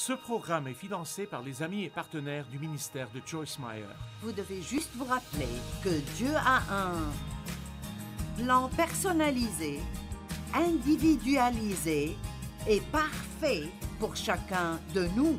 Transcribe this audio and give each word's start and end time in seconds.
Ce 0.00 0.14
programme 0.14 0.66
est 0.66 0.72
financé 0.72 1.26
par 1.26 1.42
les 1.42 1.62
amis 1.62 1.84
et 1.84 1.90
partenaires 1.90 2.46
du 2.46 2.58
ministère 2.58 3.06
de 3.14 3.20
Joyce 3.26 3.58
Meyer. 3.58 3.84
Vous 4.22 4.32
devez 4.32 4.62
juste 4.62 4.88
vous 4.94 5.04
rappeler 5.04 5.46
que 5.84 5.90
Dieu 6.16 6.34
a 6.36 6.62
un 6.74 8.42
plan 8.42 8.70
personnalisé, 8.70 9.78
individualisé 10.54 12.16
et 12.66 12.80
parfait 12.90 13.68
pour 13.98 14.16
chacun 14.16 14.80
de 14.94 15.06
nous. 15.14 15.38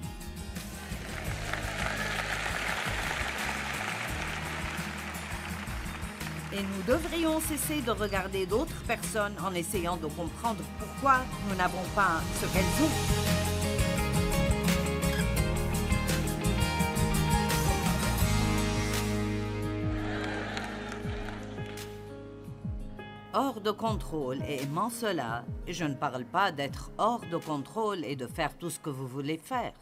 Et 6.54 6.62
nous 6.62 6.84
devrions 6.86 7.40
cesser 7.40 7.82
de 7.82 7.90
regarder 7.90 8.46
d'autres 8.46 8.84
personnes 8.84 9.34
en 9.44 9.56
essayant 9.56 9.98
de 9.98 10.06
comprendre 10.06 10.64
pourquoi 10.78 11.22
nous 11.50 11.56
n'avons 11.56 11.84
pas 11.96 12.22
ce 12.40 12.46
qu'elles 12.46 12.86
ont. 12.86 13.21
Hors 23.44 23.60
de 23.60 23.72
contrôle, 23.72 24.40
et 24.48 24.62
aimant 24.62 24.92
cela, 24.92 25.44
je 25.68 25.84
ne 25.84 25.96
parle 25.96 26.26
pas 26.26 26.52
d'être 26.52 26.92
hors 27.00 27.26
de 27.26 27.38
contrôle 27.38 28.06
et 28.06 28.16
de 28.16 28.28
faire 28.28 28.56
tout 28.56 28.70
ce 28.70 28.78
que 28.78 28.92
vous 28.92 29.08
voulez 29.08 29.40
faire. 29.40 29.74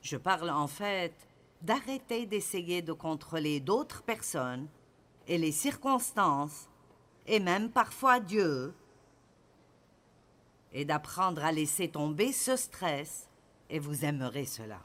Je 0.00 0.16
parle 0.16 0.48
en 0.48 0.66
fait 0.66 1.12
d'arrêter 1.60 2.24
d'essayer 2.24 2.80
de 2.80 2.94
contrôler 2.94 3.60
d'autres 3.60 4.02
personnes 4.02 4.66
et 5.28 5.36
les 5.36 5.52
circonstances, 5.52 6.70
et 7.26 7.38
même 7.38 7.68
parfois 7.68 8.18
Dieu, 8.18 8.72
et 10.72 10.86
d'apprendre 10.86 11.44
à 11.44 11.52
laisser 11.52 11.88
tomber 11.88 12.32
ce 12.32 12.56
stress, 12.56 13.28
et 13.68 13.78
vous 13.78 14.06
aimerez 14.06 14.46
cela. 14.46 14.78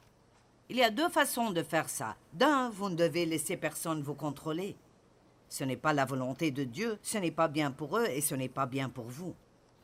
Il 0.67 0.75
y 0.75 0.83
a 0.83 0.91
deux 0.91 1.07
façons 1.07 1.51
de 1.51 1.63
faire 1.63 1.87
ça. 1.87 2.17
D'un, 2.33 2.71
vous 2.71 2.89
ne 2.89 2.95
devez 2.95 3.25
laisser 3.25 3.55
personne 3.55 4.01
vous 4.01 4.15
contrôler. 4.15 4.75
Ce 5.49 5.63
n'est 5.63 5.77
pas 5.77 5.93
la 5.93 6.05
volonté 6.05 6.51
de 6.51 6.63
Dieu, 6.63 6.97
ce 7.01 7.17
n'est 7.17 7.31
pas 7.31 7.47
bien 7.47 7.71
pour 7.71 7.97
eux 7.97 8.05
et 8.05 8.21
ce 8.21 8.35
n'est 8.35 8.49
pas 8.49 8.65
bien 8.65 8.89
pour 8.89 9.05
vous. 9.05 9.35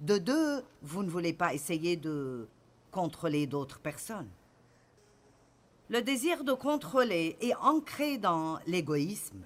De 0.01 0.17
deux, 0.17 0.63
vous 0.81 1.03
ne 1.03 1.09
voulez 1.09 1.33
pas 1.33 1.53
essayer 1.53 1.95
de 1.95 2.47
contrôler 2.91 3.47
d'autres 3.47 3.79
personnes. 3.79 4.29
Le 5.89 6.01
désir 6.01 6.43
de 6.43 6.53
contrôler 6.53 7.37
est 7.41 7.55
ancré 7.55 8.17
dans 8.17 8.59
l'égoïsme. 8.67 9.43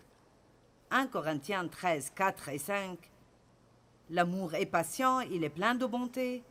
1 0.91 1.07
Corinthiens 1.07 1.67
13, 1.67 2.11
4 2.15 2.49
et 2.49 2.57
5. 2.57 2.97
L'amour 4.09 4.53
est 4.53 4.65
patient, 4.65 5.19
il 5.19 5.43
est 5.43 5.49
plein 5.49 5.75
de 5.75 5.85
bonté. 5.85 6.43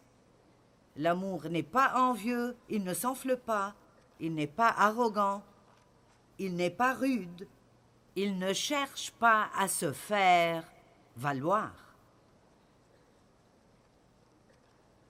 L'amour 0.96 1.48
n'est 1.48 1.62
pas 1.62 1.92
envieux, 1.96 2.54
il 2.68 2.84
ne 2.84 2.94
s'enfle 2.94 3.36
pas, 3.36 3.74
il 4.20 4.34
n'est 4.34 4.46
pas 4.46 4.68
arrogant, 4.68 5.42
il 6.38 6.54
n'est 6.54 6.70
pas 6.70 6.94
rude, 6.94 7.46
il 8.16 8.38
ne 8.38 8.54
cherche 8.54 9.10
pas 9.12 9.50
à 9.54 9.68
se 9.68 9.92
faire 9.92 10.64
valoir. 11.16 11.70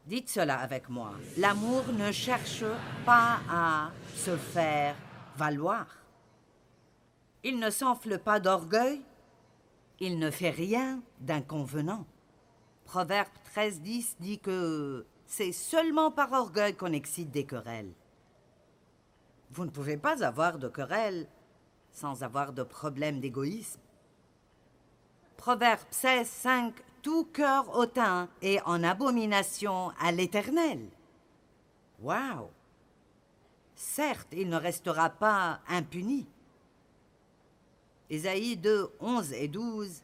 Dites 0.06 0.28
cela 0.28 0.58
avec 0.58 0.88
moi. 0.88 1.12
L'amour 1.36 1.84
ne 1.92 2.10
cherche 2.12 2.64
pas 3.04 3.38
à 3.48 3.90
se 4.14 4.36
faire 4.36 4.96
valoir. 5.36 5.86
Il 7.44 7.58
ne 7.60 7.70
s'enfle 7.70 8.18
pas 8.18 8.40
d'orgueil, 8.40 9.02
il 10.00 10.18
ne 10.18 10.30
fait 10.30 10.50
rien 10.50 11.00
d'inconvenant. 11.20 12.06
Proverbe 12.84 13.28
13.10 13.54 14.16
dit 14.18 14.38
que 14.40 15.06
c'est 15.26 15.52
seulement 15.52 16.10
par 16.10 16.32
orgueil 16.32 16.74
qu'on 16.74 16.92
excite 16.92 17.30
des 17.30 17.46
querelles. 17.46 17.92
Vous 19.50 19.64
ne 19.64 19.70
pouvez 19.70 19.96
pas 19.96 20.24
avoir 20.24 20.58
de 20.58 20.68
querelles 20.68 21.28
sans 21.96 22.22
avoir 22.22 22.52
de 22.52 22.62
problème 22.62 23.20
d'égoïsme. 23.20 23.80
Proverbe 25.38 25.80
16, 25.90 26.28
5 26.28 26.74
Tout 27.00 27.24
cœur 27.24 27.74
hautain 27.74 28.28
est 28.42 28.60
en 28.66 28.82
abomination 28.82 29.90
à 29.98 30.12
l'Éternel. 30.12 30.90
Waouh 32.02 32.50
Certes, 33.74 34.28
il 34.32 34.50
ne 34.50 34.56
restera 34.56 35.08
pas 35.08 35.60
impuni. 35.68 36.28
Ésaïe 38.10 38.58
2, 38.58 38.90
11 39.00 39.32
et 39.32 39.48
12 39.48 40.02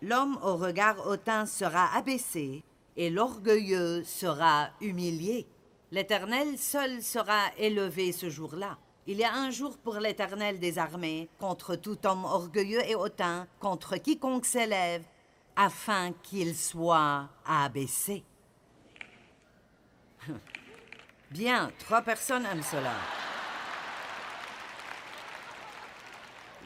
L'homme 0.00 0.38
au 0.42 0.56
regard 0.56 1.06
hautain 1.06 1.44
sera 1.44 1.94
abaissé, 1.94 2.62
et 2.96 3.10
l'orgueilleux 3.10 4.02
sera 4.04 4.70
humilié. 4.80 5.46
L'Éternel 5.90 6.56
seul 6.56 7.02
sera 7.02 7.48
élevé 7.58 8.12
ce 8.12 8.30
jour-là. 8.30 8.78
Il 9.10 9.16
y 9.16 9.24
a 9.24 9.34
un 9.34 9.50
jour 9.50 9.78
pour 9.78 9.94
l'Éternel 9.94 10.58
des 10.58 10.78
armées, 10.78 11.30
contre 11.40 11.76
tout 11.76 11.96
homme 12.06 12.26
orgueilleux 12.26 12.86
et 12.86 12.94
hautain, 12.94 13.46
contre 13.58 13.96
quiconque 13.96 14.44
s'élève, 14.44 15.02
afin 15.56 16.12
qu'il 16.22 16.54
soit 16.54 17.26
abaissé. 17.46 18.22
Bien, 21.30 21.72
trois 21.78 22.02
personnes 22.02 22.44
aiment 22.44 22.62
cela. 22.62 22.92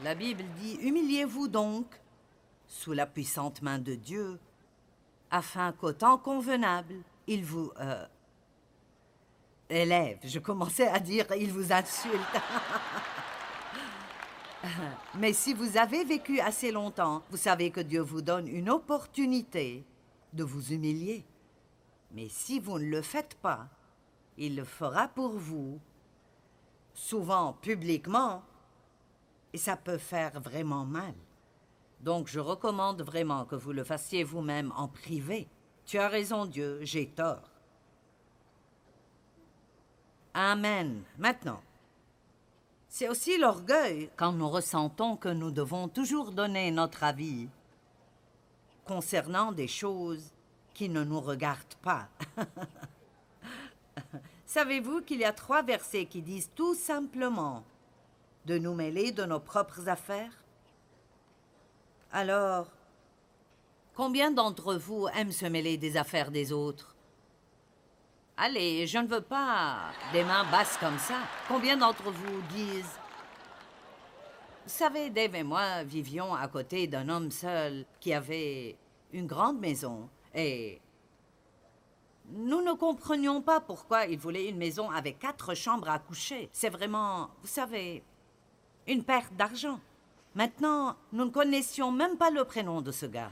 La 0.03 0.13
Bible 0.13 0.43
dit, 0.59 0.77
Humiliez-vous 0.81 1.47
donc 1.47 1.85
sous 2.67 2.91
la 2.91 3.05
puissante 3.05 3.61
main 3.61 3.79
de 3.79 3.95
Dieu, 3.95 4.37
afin 5.31 5.71
qu'au 5.71 5.93
temps 5.93 6.17
convenable, 6.17 6.95
il 7.25 7.45
vous 7.45 7.71
euh, 7.79 8.05
élève. 9.75 10.19
Je 10.23 10.39
commençais 10.39 10.87
à 10.87 10.99
dire, 10.99 11.25
il 11.37 11.51
vous 11.51 11.71
insulte. 11.71 12.15
Mais 15.15 15.33
si 15.33 15.53
vous 15.53 15.77
avez 15.77 16.03
vécu 16.05 16.39
assez 16.39 16.71
longtemps, 16.71 17.23
vous 17.29 17.37
savez 17.37 17.71
que 17.71 17.81
Dieu 17.81 18.01
vous 18.01 18.21
donne 18.21 18.47
une 18.47 18.69
opportunité 18.69 19.83
de 20.31 20.43
vous 20.43 20.71
humilier. 20.71 21.25
Mais 22.11 22.29
si 22.29 22.59
vous 22.59 22.79
ne 22.79 22.85
le 22.85 23.01
faites 23.01 23.35
pas, 23.35 23.67
il 24.37 24.55
le 24.55 24.63
fera 24.63 25.07
pour 25.07 25.31
vous, 25.31 25.79
souvent 26.93 27.53
publiquement, 27.53 28.43
et 29.51 29.57
ça 29.57 29.75
peut 29.77 29.97
faire 29.97 30.39
vraiment 30.39 30.85
mal. 30.85 31.13
Donc 32.01 32.27
je 32.27 32.39
recommande 32.39 33.01
vraiment 33.01 33.45
que 33.45 33.55
vous 33.55 33.71
le 33.71 33.83
fassiez 33.83 34.23
vous-même 34.23 34.73
en 34.75 34.87
privé. 34.87 35.47
Tu 35.85 35.97
as 35.97 36.07
raison, 36.07 36.45
Dieu, 36.45 36.79
j'ai 36.81 37.07
tort. 37.07 37.52
Amen. 40.33 41.03
Maintenant, 41.17 41.61
c'est 42.89 43.09
aussi 43.09 43.37
l'orgueil 43.37 44.09
quand 44.15 44.31
nous 44.31 44.49
ressentons 44.49 45.15
que 45.15 45.29
nous 45.29 45.51
devons 45.51 45.87
toujours 45.87 46.31
donner 46.31 46.71
notre 46.71 47.03
avis 47.03 47.47
concernant 48.85 49.51
des 49.51 49.67
choses 49.67 50.31
qui 50.73 50.89
ne 50.89 51.03
nous 51.03 51.19
regardent 51.19 51.75
pas. 51.81 52.07
Savez-vous 54.45 55.01
qu'il 55.01 55.19
y 55.19 55.25
a 55.25 55.33
trois 55.33 55.63
versets 55.63 56.05
qui 56.05 56.21
disent 56.21 56.51
tout 56.55 56.75
simplement 56.75 57.63
de 58.45 58.57
nous 58.57 58.73
mêler 58.73 59.11
de 59.11 59.23
nos 59.23 59.39
propres 59.39 59.87
affaires? 59.87 60.43
Alors, 62.11 62.67
combien 63.95 64.31
d'entre 64.31 64.75
vous 64.75 65.07
aiment 65.15 65.31
se 65.31 65.45
mêler 65.45 65.77
des 65.77 65.97
affaires 65.97 66.29
des 66.29 66.51
autres? 66.51 66.95
Allez, 68.35 68.87
je 68.87 68.97
ne 68.97 69.07
veux 69.07 69.21
pas 69.21 69.91
des 70.11 70.23
mains 70.23 70.43
basses 70.45 70.77
comme 70.77 70.97
ça. 70.97 71.19
Combien 71.47 71.77
d'entre 71.77 72.09
vous 72.09 72.41
disent? 72.49 72.99
Vous 74.65 74.71
savez, 74.71 75.11
Dave 75.11 75.35
et 75.35 75.43
moi 75.43 75.83
vivions 75.83 76.33
à 76.33 76.47
côté 76.47 76.87
d'un 76.87 77.09
homme 77.09 77.29
seul 77.29 77.85
qui 77.99 78.11
avait 78.11 78.75
une 79.11 79.27
grande 79.27 79.59
maison 79.59 80.09
et 80.33 80.81
nous 82.29 82.61
ne 82.61 82.73
comprenions 82.73 83.41
pas 83.41 83.59
pourquoi 83.59 84.05
il 84.05 84.17
voulait 84.17 84.47
une 84.47 84.57
maison 84.57 84.89
avec 84.89 85.19
quatre 85.19 85.53
chambres 85.53 85.89
à 85.89 85.99
coucher. 85.99 86.49
C'est 86.53 86.69
vraiment, 86.69 87.29
vous 87.41 87.47
savez, 87.47 88.03
une 88.87 89.03
perte 89.03 89.33
d'argent. 89.35 89.79
Maintenant, 90.33 90.95
nous 91.11 91.25
ne 91.25 91.29
connaissions 91.29 91.91
même 91.91 92.17
pas 92.17 92.31
le 92.31 92.45
prénom 92.45 92.81
de 92.81 92.91
ce 92.91 93.05
gars. 93.05 93.31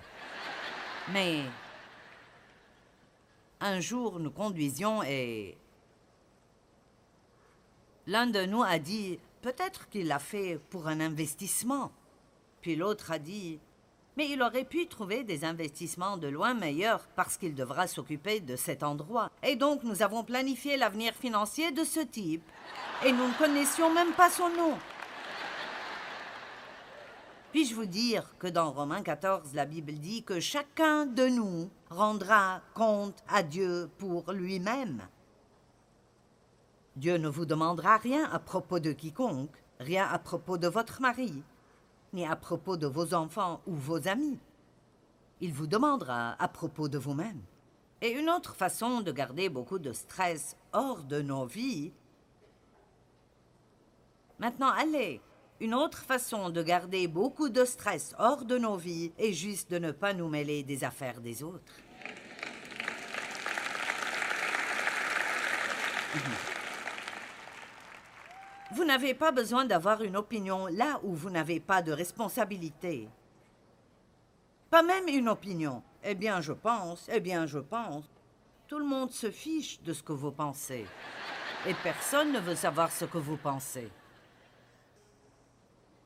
Mais 1.12 1.42
un 3.62 3.80
jour, 3.80 4.20
nous 4.20 4.32
conduisions 4.32 5.04
et 5.04 5.58
l'un 8.08 8.28
de 8.28 8.46
nous 8.46 8.64
a 8.64 8.80
dit 8.80 9.20
peut-être 9.42 9.88
qu'il 9.90 10.08
l'a 10.08 10.20
fait 10.20 10.60
pour 10.70 10.88
un 10.88 11.00
investissement. 11.00 11.92
Puis 12.62 12.76
l'autre 12.76 13.12
a 13.12 13.20
dit 13.20 13.60
mais 14.18 14.30
il 14.30 14.42
aurait 14.42 14.66
pu 14.66 14.88
trouver 14.88 15.24
des 15.24 15.46
investissements 15.46 16.18
de 16.18 16.28
loin 16.28 16.54
meilleurs 16.54 17.08
parce 17.16 17.38
qu'il 17.38 17.56
devra 17.56 17.88
s'occuper 17.88 18.42
de 18.42 18.58
cet 18.58 18.84
endroit. 18.84 19.32
Et 19.42 19.56
donc 19.56 19.84
nous 19.84 20.02
avons 20.02 20.24
planifié 20.24 20.76
l'avenir 20.76 21.14
financier 21.14 21.72
de 21.72 21.84
ce 21.86 22.02
type. 22.02 22.44
Et 23.06 23.14
nous 23.14 23.28
ne 23.28 23.34
connaissions 23.38 23.94
même 23.94 24.12
pas 24.12 24.30
son 24.30 24.50
nom. 24.50 24.78
Puis-je 27.52 27.76
vous 27.76 27.86
dire 27.86 28.34
que 28.40 28.48
dans 28.48 28.72
Romains 28.72 29.04
14, 29.04 29.54
la 29.54 29.66
Bible 29.66 29.92
dit 29.94 30.24
que 30.24 30.40
chacun 30.40 31.06
de 31.06 31.28
nous 31.28 31.70
rendra 31.90 32.62
compte 32.74 33.22
à 33.28 33.44
Dieu 33.44 33.90
pour 33.98 34.32
lui-même. 34.32 35.02
Dieu 36.96 37.18
ne 37.18 37.28
vous 37.28 37.46
demandera 37.46 37.98
rien 37.98 38.30
à 38.32 38.40
propos 38.40 38.80
de 38.80 38.94
quiconque, 38.94 39.62
rien 39.82 40.08
à 40.08 40.18
propos 40.18 40.58
de 40.58 40.70
votre 40.70 41.02
mari, 41.02 41.44
ni 42.14 42.26
à 42.26 42.38
propos 42.38 42.78
de 42.78 42.88
vos 42.88 43.14
enfants 43.14 43.60
ou 43.68 43.76
vos 43.76 44.08
amis. 44.08 44.40
Il 45.42 45.52
vous 45.52 45.68
demandera 45.68 46.42
à 46.42 46.48
propos 46.48 46.88
de 46.88 46.98
vous-même. 46.98 47.42
Et 48.02 48.12
une 48.12 48.30
autre 48.30 48.56
façon 48.56 49.02
de 49.02 49.12
garder 49.12 49.50
beaucoup 49.50 49.80
de 49.80 49.92
stress 49.92 50.56
hors 50.72 51.04
de 51.04 51.22
nos 51.22 51.46
vies. 51.46 51.92
Maintenant, 54.40 54.70
allez. 54.70 55.22
Une 55.62 55.76
autre 55.76 56.00
façon 56.00 56.50
de 56.50 56.64
garder 56.64 57.08
beaucoup 57.08 57.48
de 57.48 57.66
stress 57.66 58.16
hors 58.18 58.46
de 58.46 58.58
nos 58.58 58.78
vies 58.78 59.12
est 59.20 59.32
juste 59.32 59.70
de 59.70 59.78
ne 59.78 59.92
pas 59.92 60.12
nous 60.12 60.28
mêler 60.28 60.64
des 60.64 60.84
affaires 60.84 61.22
des 61.22 61.44
autres. 61.44 61.76
Vous 68.74 68.86
n'avez 68.86 69.14
pas 69.14 69.32
besoin 69.32 69.64
d'avoir 69.66 70.02
une 70.02 70.18
opinion 70.18 70.66
là 70.66 71.00
où 71.04 71.14
vous 71.14 71.30
n'avez 71.30 71.60
pas 71.60 71.84
de 71.84 71.92
responsabilité. 71.92 73.08
Pas 74.72 74.82
même 74.82 75.08
une 75.10 75.30
opinion. 75.30 75.84
Eh 76.04 76.16
bien, 76.16 76.42
je 76.42 76.54
pense, 76.54 77.08
eh 77.14 77.20
bien, 77.20 77.46
je 77.46 77.60
pense. 77.60 78.06
Tout 78.68 78.80
le 78.80 78.86
monde 78.86 79.12
se 79.12 79.30
fiche 79.30 79.80
de 79.84 79.94
ce 79.94 80.02
que 80.02 80.14
vous 80.14 80.32
pensez. 80.32 80.88
Et 81.68 81.76
personne 81.84 82.32
ne 82.32 82.40
veut 82.40 82.56
savoir 82.56 82.92
ce 82.92 83.06
que 83.06 83.20
vous 83.20 83.38
pensez. 83.38 83.92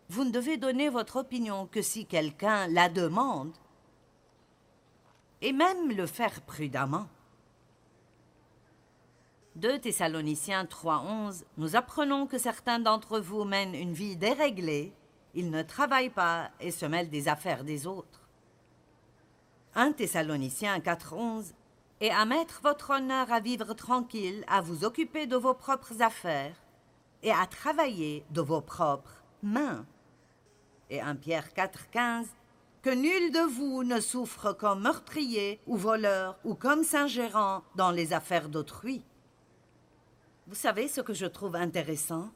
Vous 0.09 0.23
ne 0.23 0.31
devez 0.31 0.57
donner 0.57 0.89
votre 0.89 1.17
opinion 1.17 1.67
que 1.67 1.81
si 1.81 2.05
quelqu'un 2.05 2.67
la 2.67 2.89
demande, 2.89 3.53
et 5.41 5.51
même 5.51 5.91
le 5.91 6.05
faire 6.05 6.41
prudemment. 6.41 7.07
2 9.55 9.79
Thessaloniciens 9.79 10.65
3.11, 10.65 11.43
nous 11.57 11.75
apprenons 11.75 12.27
que 12.27 12.37
certains 12.37 12.79
d'entre 12.79 13.19
vous 13.19 13.45
mènent 13.45 13.75
une 13.75 13.93
vie 13.93 14.17
déréglée, 14.17 14.93
ils 15.33 15.49
ne 15.49 15.61
travaillent 15.61 16.09
pas 16.09 16.51
et 16.59 16.71
se 16.71 16.85
mêlent 16.85 17.09
des 17.09 17.27
affaires 17.27 17.63
des 17.63 17.87
autres. 17.87 18.21
1 19.75 19.93
Thessaloniciens 19.93 20.79
4.11, 20.79 21.53
et 22.01 22.11
à 22.11 22.25
mettre 22.25 22.61
votre 22.61 22.91
honneur 22.91 23.31
à 23.31 23.39
vivre 23.39 23.73
tranquille, 23.73 24.43
à 24.47 24.61
vous 24.61 24.83
occuper 24.83 25.27
de 25.27 25.37
vos 25.37 25.53
propres 25.53 26.01
affaires 26.01 26.55
et 27.23 27.31
à 27.31 27.45
travailler 27.45 28.25
de 28.31 28.41
vos 28.41 28.61
propres 28.61 29.23
mains. 29.41 29.85
Et 30.89 31.01
1 31.01 31.15
Pierre 31.15 31.49
4.15, 31.55 32.25
que 32.81 32.91
nul 32.91 33.31
de 33.31 33.39
vous 33.39 33.83
ne 33.83 33.99
souffre 33.99 34.53
comme 34.53 34.83
meurtrier 34.83 35.59
ou 35.65 35.75
voleur 35.75 36.37
ou 36.43 36.53
comme 36.53 36.83
saint-gérant 36.83 37.63
dans 37.75 37.89
les 37.89 38.13
affaires 38.13 38.49
d'autrui. 38.49 39.03
Vous 40.47 40.55
savez 40.55 40.87
ce 40.87 41.01
que 41.01 41.13
je 41.13 41.25
trouve 41.25 41.55
intéressant? 41.55 42.29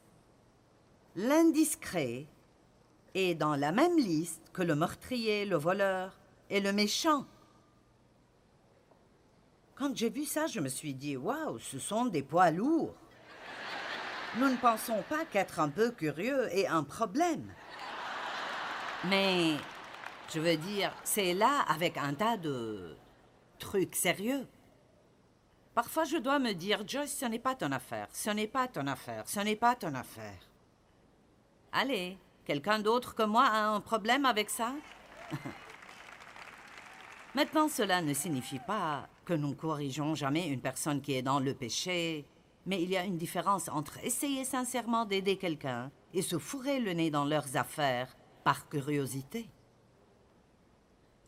L'indiscret 1.14 2.26
est 3.14 3.34
dans 3.36 3.54
la 3.54 3.70
même 3.70 3.96
liste 3.96 4.42
que 4.52 4.62
le 4.62 4.74
meurtrier, 4.74 5.44
le 5.44 5.56
voleur 5.56 6.18
et 6.48 6.60
le 6.60 6.72
méchant. 6.72 7.26
Quand 9.76 9.96
j'ai 9.96 10.10
vu 10.10 10.24
ça, 10.24 10.46
je 10.46 10.60
me 10.60 10.68
suis 10.68 10.94
dit 10.94 11.16
Waouh, 11.16 11.58
ce 11.58 11.78
sont 11.78 12.06
des 12.06 12.22
poids 12.22 12.50
lourds. 12.50 12.94
Nous 14.38 14.48
ne 14.48 14.56
pensons 14.56 15.02
pas 15.08 15.24
qu'être 15.24 15.58
un 15.58 15.68
peu 15.68 15.90
curieux 15.90 16.48
est 16.54 16.66
un 16.66 16.84
problème. 16.84 17.52
Mais, 19.08 19.56
je 20.32 20.40
veux 20.40 20.56
dire, 20.56 20.92
c'est 21.04 21.32
là 21.32 21.64
avec 21.68 21.96
un 21.96 22.12
tas 22.12 22.36
de 22.36 22.96
trucs 23.58 23.96
sérieux. 23.96 24.46
Parfois, 25.74 26.04
je 26.04 26.18
dois 26.18 26.38
me 26.38 26.52
dire, 26.52 26.86
Joyce, 26.86 27.16
ce 27.16 27.24
n'est 27.24 27.38
pas 27.38 27.54
ton 27.54 27.72
affaire, 27.72 28.08
ce 28.12 28.28
n'est 28.28 28.46
pas 28.46 28.68
ton 28.68 28.86
affaire, 28.86 29.26
ce 29.26 29.40
n'est 29.40 29.56
pas 29.56 29.74
ton 29.74 29.94
affaire. 29.94 30.50
Allez, 31.72 32.18
quelqu'un 32.44 32.80
d'autre 32.80 33.14
que 33.14 33.22
moi 33.22 33.46
a 33.46 33.68
un 33.68 33.80
problème 33.80 34.26
avec 34.26 34.50
ça? 34.50 34.74
Maintenant, 37.34 37.68
cela 37.68 38.02
ne 38.02 38.12
signifie 38.12 38.58
pas 38.58 39.08
que 39.24 39.32
nous 39.32 39.54
corrigeons 39.54 40.14
jamais 40.14 40.48
une 40.48 40.60
personne 40.60 41.00
qui 41.00 41.14
est 41.14 41.22
dans 41.22 41.40
le 41.40 41.54
péché, 41.54 42.26
mais 42.66 42.82
il 42.82 42.90
y 42.90 42.96
a 42.98 43.04
une 43.04 43.16
différence 43.16 43.68
entre 43.68 44.04
essayer 44.04 44.44
sincèrement 44.44 45.06
d'aider 45.06 45.38
quelqu'un 45.38 45.90
et 46.12 46.20
se 46.20 46.38
fourrer 46.38 46.80
le 46.80 46.92
nez 46.92 47.10
dans 47.10 47.24
leurs 47.24 47.56
affaires 47.56 48.14
par 48.44 48.68
curiosité. 48.68 49.48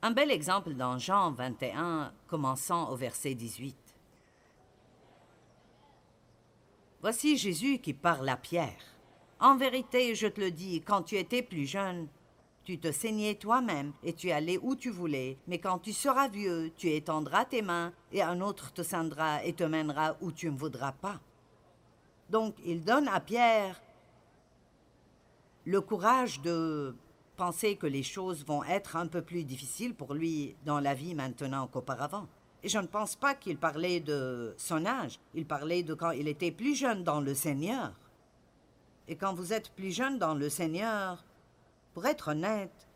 Un 0.02 0.10
bel 0.10 0.30
exemple 0.30 0.74
dans 0.74 0.98
Jean 0.98 1.30
21, 1.32 2.12
commençant 2.26 2.90
au 2.90 2.96
verset 2.96 3.34
18. 3.34 3.76
Voici 7.00 7.36
Jésus 7.36 7.78
qui 7.78 7.94
parle 7.94 8.28
à 8.28 8.36
Pierre. 8.36 8.82
En 9.40 9.56
vérité, 9.56 10.14
je 10.14 10.26
te 10.26 10.40
le 10.40 10.50
dis, 10.50 10.82
quand 10.82 11.02
tu 11.02 11.16
étais 11.16 11.42
plus 11.42 11.66
jeune, 11.66 12.08
tu 12.64 12.78
te 12.78 12.92
saignais 12.92 13.34
toi-même 13.34 13.92
et 14.04 14.12
tu 14.12 14.30
allais 14.30 14.58
où 14.62 14.76
tu 14.76 14.90
voulais, 14.90 15.36
mais 15.48 15.58
quand 15.58 15.80
tu 15.80 15.92
seras 15.92 16.28
vieux, 16.28 16.72
tu 16.76 16.90
étendras 16.90 17.44
tes 17.44 17.62
mains 17.62 17.92
et 18.12 18.22
un 18.22 18.40
autre 18.40 18.72
te 18.72 18.82
scindra 18.82 19.44
et 19.44 19.52
te 19.52 19.64
mènera 19.64 20.16
où 20.20 20.30
tu 20.30 20.48
ne 20.50 20.56
voudras 20.56 20.92
pas. 20.92 21.20
Donc 22.30 22.54
il 22.64 22.84
donne 22.84 23.08
à 23.08 23.18
Pierre 23.18 23.80
le 25.64 25.80
courage 25.80 26.40
de 26.40 26.94
penser 27.36 27.76
que 27.76 27.86
les 27.86 28.02
choses 28.02 28.44
vont 28.44 28.64
être 28.64 28.96
un 28.96 29.06
peu 29.06 29.22
plus 29.22 29.44
difficiles 29.44 29.94
pour 29.94 30.14
lui 30.14 30.56
dans 30.64 30.80
la 30.80 30.94
vie 30.94 31.14
maintenant 31.14 31.66
qu'auparavant. 31.66 32.28
Et 32.62 32.68
je 32.68 32.78
ne 32.78 32.86
pense 32.86 33.16
pas 33.16 33.34
qu'il 33.34 33.58
parlait 33.58 34.00
de 34.00 34.54
son 34.56 34.86
âge, 34.86 35.18
il 35.34 35.46
parlait 35.46 35.82
de 35.82 35.94
quand 35.94 36.12
il 36.12 36.28
était 36.28 36.52
plus 36.52 36.76
jeune 36.76 37.02
dans 37.02 37.20
le 37.20 37.34
Seigneur. 37.34 37.92
Et 39.08 39.16
quand 39.16 39.34
vous 39.34 39.52
êtes 39.52 39.70
plus 39.70 39.90
jeune 39.90 40.18
dans 40.18 40.34
le 40.34 40.48
Seigneur, 40.48 41.24
pour 41.92 42.06
être 42.06 42.28
honnête, 42.28 42.88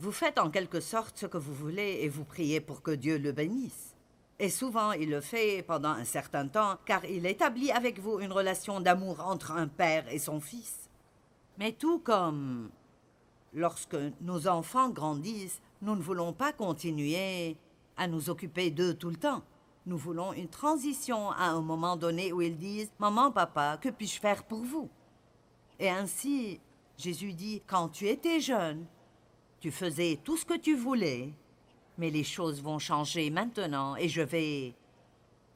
vous 0.00 0.12
faites 0.12 0.38
en 0.38 0.50
quelque 0.50 0.78
sorte 0.78 1.18
ce 1.18 1.26
que 1.26 1.38
vous 1.38 1.54
voulez 1.54 1.98
et 2.02 2.08
vous 2.08 2.24
priez 2.24 2.60
pour 2.60 2.82
que 2.82 2.92
Dieu 2.92 3.18
le 3.18 3.32
bénisse. 3.32 3.96
Et 4.38 4.50
souvent 4.50 4.92
il 4.92 5.10
le 5.10 5.20
fait 5.20 5.64
pendant 5.66 5.90
un 5.90 6.04
certain 6.04 6.46
temps, 6.46 6.78
car 6.86 7.04
il 7.04 7.26
établit 7.26 7.72
avec 7.72 7.98
vous 7.98 8.20
une 8.20 8.32
relation 8.32 8.80
d'amour 8.80 9.26
entre 9.26 9.50
un 9.50 9.66
père 9.66 10.08
et 10.08 10.20
son 10.20 10.40
fils. 10.40 10.87
Mais 11.58 11.72
tout 11.72 11.98
comme 11.98 12.70
lorsque 13.52 13.96
nos 14.20 14.46
enfants 14.46 14.90
grandissent, 14.90 15.60
nous 15.82 15.96
ne 15.96 16.00
voulons 16.00 16.32
pas 16.32 16.52
continuer 16.52 17.56
à 17.96 18.06
nous 18.06 18.30
occuper 18.30 18.70
d'eux 18.70 18.94
tout 18.94 19.10
le 19.10 19.16
temps. 19.16 19.42
Nous 19.84 19.98
voulons 19.98 20.32
une 20.32 20.48
transition 20.48 21.30
à 21.32 21.46
un 21.46 21.60
moment 21.60 21.96
donné 21.96 22.32
où 22.32 22.40
ils 22.40 22.56
disent 22.56 22.92
Maman, 23.00 23.32
papa, 23.32 23.76
que 23.80 23.88
puis-je 23.88 24.20
faire 24.20 24.44
pour 24.44 24.62
vous? 24.62 24.88
Et 25.80 25.90
ainsi, 25.90 26.60
Jésus 26.96 27.32
dit 27.32 27.62
Quand 27.66 27.88
tu 27.88 28.06
étais 28.06 28.40
jeune, 28.40 28.86
tu 29.58 29.72
faisais 29.72 30.20
tout 30.22 30.36
ce 30.36 30.44
que 30.44 30.56
tu 30.56 30.76
voulais, 30.76 31.32
mais 31.96 32.10
les 32.10 32.22
choses 32.24 32.62
vont 32.62 32.78
changer 32.78 33.30
maintenant 33.30 33.96
et 33.96 34.08
je 34.08 34.22
vais 34.22 34.74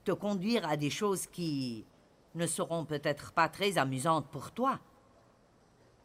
te 0.04 0.10
conduire 0.10 0.68
à 0.68 0.76
des 0.76 0.90
choses 0.90 1.28
qui 1.28 1.84
ne 2.34 2.46
seront 2.46 2.84
peut-être 2.84 3.32
pas 3.32 3.48
très 3.48 3.78
amusantes 3.78 4.26
pour 4.28 4.50
toi. 4.50 4.80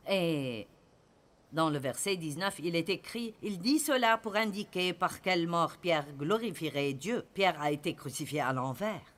Et 0.09 0.67
dans 1.53 1.69
le 1.69 1.77
verset 1.77 2.15
19, 2.15 2.59
il 2.63 2.75
est 2.75 2.89
écrit 2.89 3.33
Il 3.41 3.59
dit 3.59 3.79
cela 3.79 4.17
pour 4.17 4.35
indiquer 4.35 4.93
par 4.93 5.21
quelle 5.21 5.47
mort 5.47 5.77
Pierre 5.77 6.07
glorifierait 6.17 6.93
Dieu. 6.93 7.25
Pierre 7.33 7.61
a 7.61 7.71
été 7.71 7.93
crucifié 7.93 8.41
à 8.41 8.53
l'envers. 8.53 9.13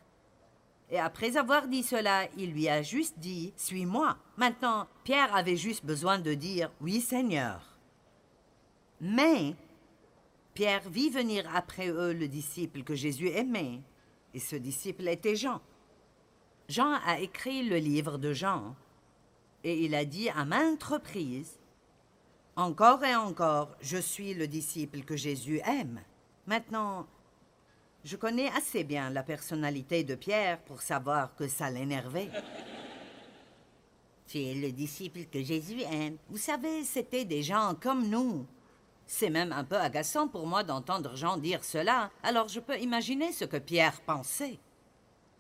Et 0.92 1.00
après 1.00 1.38
avoir 1.38 1.68
dit 1.68 1.84
cela, 1.84 2.28
il 2.38 2.52
lui 2.52 2.68
a 2.68 2.82
juste 2.82 3.20
dit 3.20 3.54
Suis-moi. 3.56 4.18
Maintenant, 4.38 4.88
Pierre 5.04 5.36
avait 5.36 5.58
juste 5.58 5.86
besoin 5.86 6.20
de 6.20 6.34
dire 6.34 6.72
Oui, 6.82 7.02
Seigneur. 7.02 7.78
Mais 9.02 9.56
Pierre 10.54 10.90
vit 10.90 11.10
venir 11.10 11.50
après 11.54 11.90
eux 11.90 12.12
le 12.12 12.28
disciple 12.28 12.84
que 12.84 12.96
Jésus 12.96 13.30
aimait, 13.30 13.82
et 14.34 14.40
ce 14.40 14.56
disciple 14.56 15.08
était 15.08 15.36
Jean. 15.36 15.62
Jean 16.68 16.94
a 17.06 17.20
écrit 17.20 17.68
le 17.68 17.78
livre 17.78 18.18
de 18.18 18.34
Jean, 18.34 18.76
et 19.64 19.84
il 19.86 19.96
a 19.96 20.06
dit 20.06 20.30
à 20.30 20.46
maintes 20.46 20.84
reprises 20.84 21.60
encore 22.60 23.06
et 23.06 23.16
encore, 23.16 23.74
je 23.80 23.96
suis 23.96 24.34
le 24.34 24.46
disciple 24.46 25.04
que 25.04 25.16
Jésus 25.16 25.62
aime. 25.64 26.02
Maintenant, 26.46 27.08
je 28.04 28.18
connais 28.18 28.50
assez 28.50 28.84
bien 28.84 29.10
la 29.12 29.24
personnalité 29.24 30.04
de 30.04 30.14
Pierre 30.14 30.60
pour 30.64 30.82
savoir 30.82 31.36
que 31.36 31.48
ça 31.48 31.70
l'énervait. 31.70 32.30
Tu 34.28 34.40
es 34.40 34.56
le 34.56 34.74
disciple 34.74 35.22
que 35.32 35.42
Jésus 35.42 35.84
aime. 35.84 36.18
Vous 36.30 36.38
savez, 36.38 36.84
c'était 36.84 37.24
des 37.24 37.44
gens 37.44 37.76
comme 37.80 38.10
nous. 38.10 38.46
C'est 39.08 39.30
même 39.30 39.54
un 39.54 39.64
peu 39.64 39.78
agaçant 39.78 40.28
pour 40.28 40.46
moi 40.46 40.64
d'entendre 40.64 41.16
Jean 41.16 41.38
dire 41.38 41.64
cela, 41.64 42.12
alors 42.24 42.50
je 42.50 42.60
peux 42.60 42.78
imaginer 42.78 43.32
ce 43.32 43.46
que 43.46 43.58
Pierre 43.58 44.02
pensait. 44.02 44.60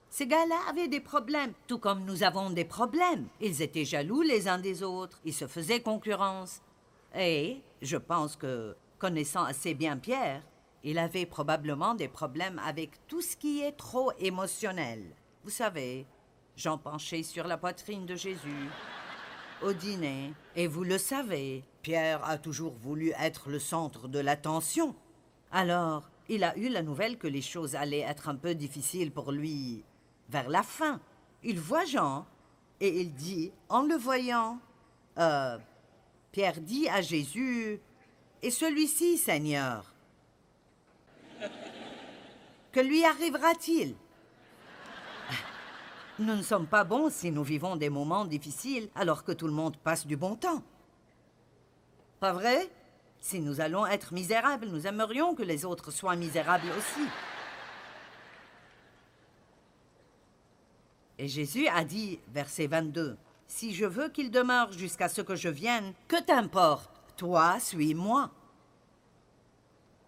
Ces 0.10 0.26
gars-là 0.26 0.58
avaient 0.68 0.88
des 0.88 1.00
problèmes, 1.00 1.54
tout 1.68 1.78
comme 1.78 2.04
nous 2.04 2.24
avons 2.24 2.50
des 2.50 2.66
problèmes. 2.66 3.28
Ils 3.40 3.62
étaient 3.62 3.86
jaloux 3.86 4.24
les 4.24 4.48
uns 4.48 4.58
des 4.58 4.82
autres, 4.82 5.22
ils 5.24 5.34
se 5.34 5.46
faisaient 5.46 5.82
concurrence. 5.82 6.62
Et 7.16 7.62
je 7.82 7.98
pense 7.98 8.36
que, 8.36 8.76
connaissant 8.98 9.44
assez 9.44 9.76
bien 9.76 9.98
Pierre, 9.98 10.42
il 10.84 10.98
avait 10.98 11.28
probablement 11.28 11.94
des 11.94 12.08
problèmes 12.08 12.60
avec 12.66 13.06
tout 13.08 13.22
ce 13.22 13.38
qui 13.38 13.62
est 13.62 13.74
trop 13.74 14.12
émotionnel. 14.20 15.04
Vous 15.44 15.52
savez, 15.52 16.08
Jean 16.56 16.78
penché 16.78 17.22
sur 17.22 17.46
la 17.46 17.58
poitrine 17.58 18.06
de 18.06 18.16
Jésus. 18.16 18.70
Au 19.62 19.74
dîner, 19.74 20.34
et 20.56 20.68
vous 20.68 20.86
le 20.86 20.98
savez, 20.98 21.64
Pierre 21.84 22.24
a 22.24 22.38
toujours 22.38 22.74
voulu 22.74 23.12
être 23.20 23.50
le 23.50 23.60
centre 23.60 24.08
de 24.08 24.20
l'attention. 24.20 24.96
Alors, 25.52 26.10
il 26.30 26.44
a 26.44 26.58
eu 26.58 26.70
la 26.70 26.82
nouvelle 26.82 27.18
que 27.18 27.28
les 27.28 27.42
choses 27.42 27.76
allaient 27.76 28.00
être 28.00 28.30
un 28.30 28.36
peu 28.36 28.56
difficiles 28.56 29.12
pour 29.12 29.32
lui 29.32 29.84
vers 30.30 30.50
la 30.50 30.64
fin. 30.64 31.00
Il 31.44 31.60
voit 31.60 31.86
Jean 31.86 32.26
et 32.80 33.02
il 33.02 33.14
dit, 33.14 33.52
en 33.68 33.84
le 33.84 33.96
voyant, 33.96 34.60
euh, 35.18 35.58
Pierre 36.32 36.60
dit 36.62 36.88
à 36.90 37.02
Jésus, 37.02 37.80
Et 38.42 38.52
celui-ci, 38.52 39.18
Seigneur 39.18 39.94
Que 42.72 42.80
lui 42.80 43.04
arrivera-t-il? 43.04 43.96
Nous 46.20 46.36
ne 46.36 46.42
sommes 46.44 46.68
pas 46.68 46.84
bons 46.84 47.10
si 47.10 47.32
nous 47.32 47.44
vivons 47.44 47.76
des 47.76 47.90
moments 47.90 48.26
difficiles 48.26 48.90
alors 48.96 49.24
que 49.24 49.32
tout 49.32 49.48
le 49.48 49.54
monde 49.54 49.78
passe 49.78 50.06
du 50.06 50.16
bon 50.16 50.36
temps. 50.36 50.64
Pas 52.20 52.34
vrai? 52.34 52.70
Si 53.22 53.40
nous 53.42 53.60
allons 53.60 53.86
être 53.86 54.14
misérables, 54.14 54.68
nous 54.68 54.88
aimerions 54.88 55.36
que 55.36 55.44
les 55.44 55.66
autres 55.66 55.92
soient 55.92 56.16
misérables 56.16 56.70
aussi. 56.78 57.08
Et 61.20 61.28
Jésus 61.28 61.68
a 61.68 61.84
dit, 61.84 62.18
verset 62.30 62.68
22, 62.68 63.18
Si 63.46 63.74
je 63.74 63.84
veux 63.84 64.08
qu'il 64.08 64.32
demeure 64.32 64.72
jusqu'à 64.72 65.10
ce 65.10 65.22
que 65.22 65.36
je 65.36 65.50
vienne, 65.50 65.94
que 66.08 66.22
t'importe 66.24 66.90
Toi, 67.18 67.60
suis-moi. 67.60 68.32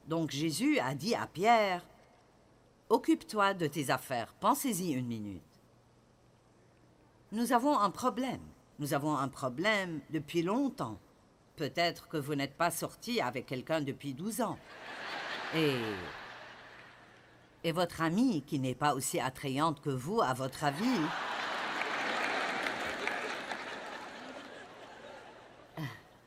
Donc 0.08 0.32
Jésus 0.32 0.80
a 0.80 0.96
dit 0.96 1.14
à 1.14 1.28
Pierre, 1.28 1.86
Occupe-toi 2.88 3.54
de 3.54 3.68
tes 3.68 3.90
affaires, 3.90 4.34
pensez-y 4.40 4.94
une 4.94 5.08
minute. 5.08 5.42
Nous 7.34 7.52
avons 7.52 7.78
un 7.78 7.90
problème. 7.90 8.42
Nous 8.80 8.94
avons 8.94 9.16
un 9.16 9.28
problème 9.28 10.00
depuis 10.12 10.42
longtemps. 10.42 10.98
Peut-être 11.58 12.08
que 12.08 12.18
vous 12.18 12.36
n'êtes 12.36 12.56
pas 12.56 12.72
sorti 12.72 13.20
avec 13.20 13.48
quelqu'un 13.48 13.82
depuis 13.82 14.14
12 14.14 14.42
ans. 14.42 14.58
Et. 15.56 15.76
Et 17.64 17.72
votre 17.72 18.02
amie, 18.02 18.42
qui 18.42 18.60
n'est 18.60 18.76
pas 18.76 18.96
aussi 18.96 19.20
attrayante 19.20 19.82
que 19.82 19.90
vous, 19.90 20.22
à 20.22 20.34
votre 20.34 20.64
avis. 20.64 21.00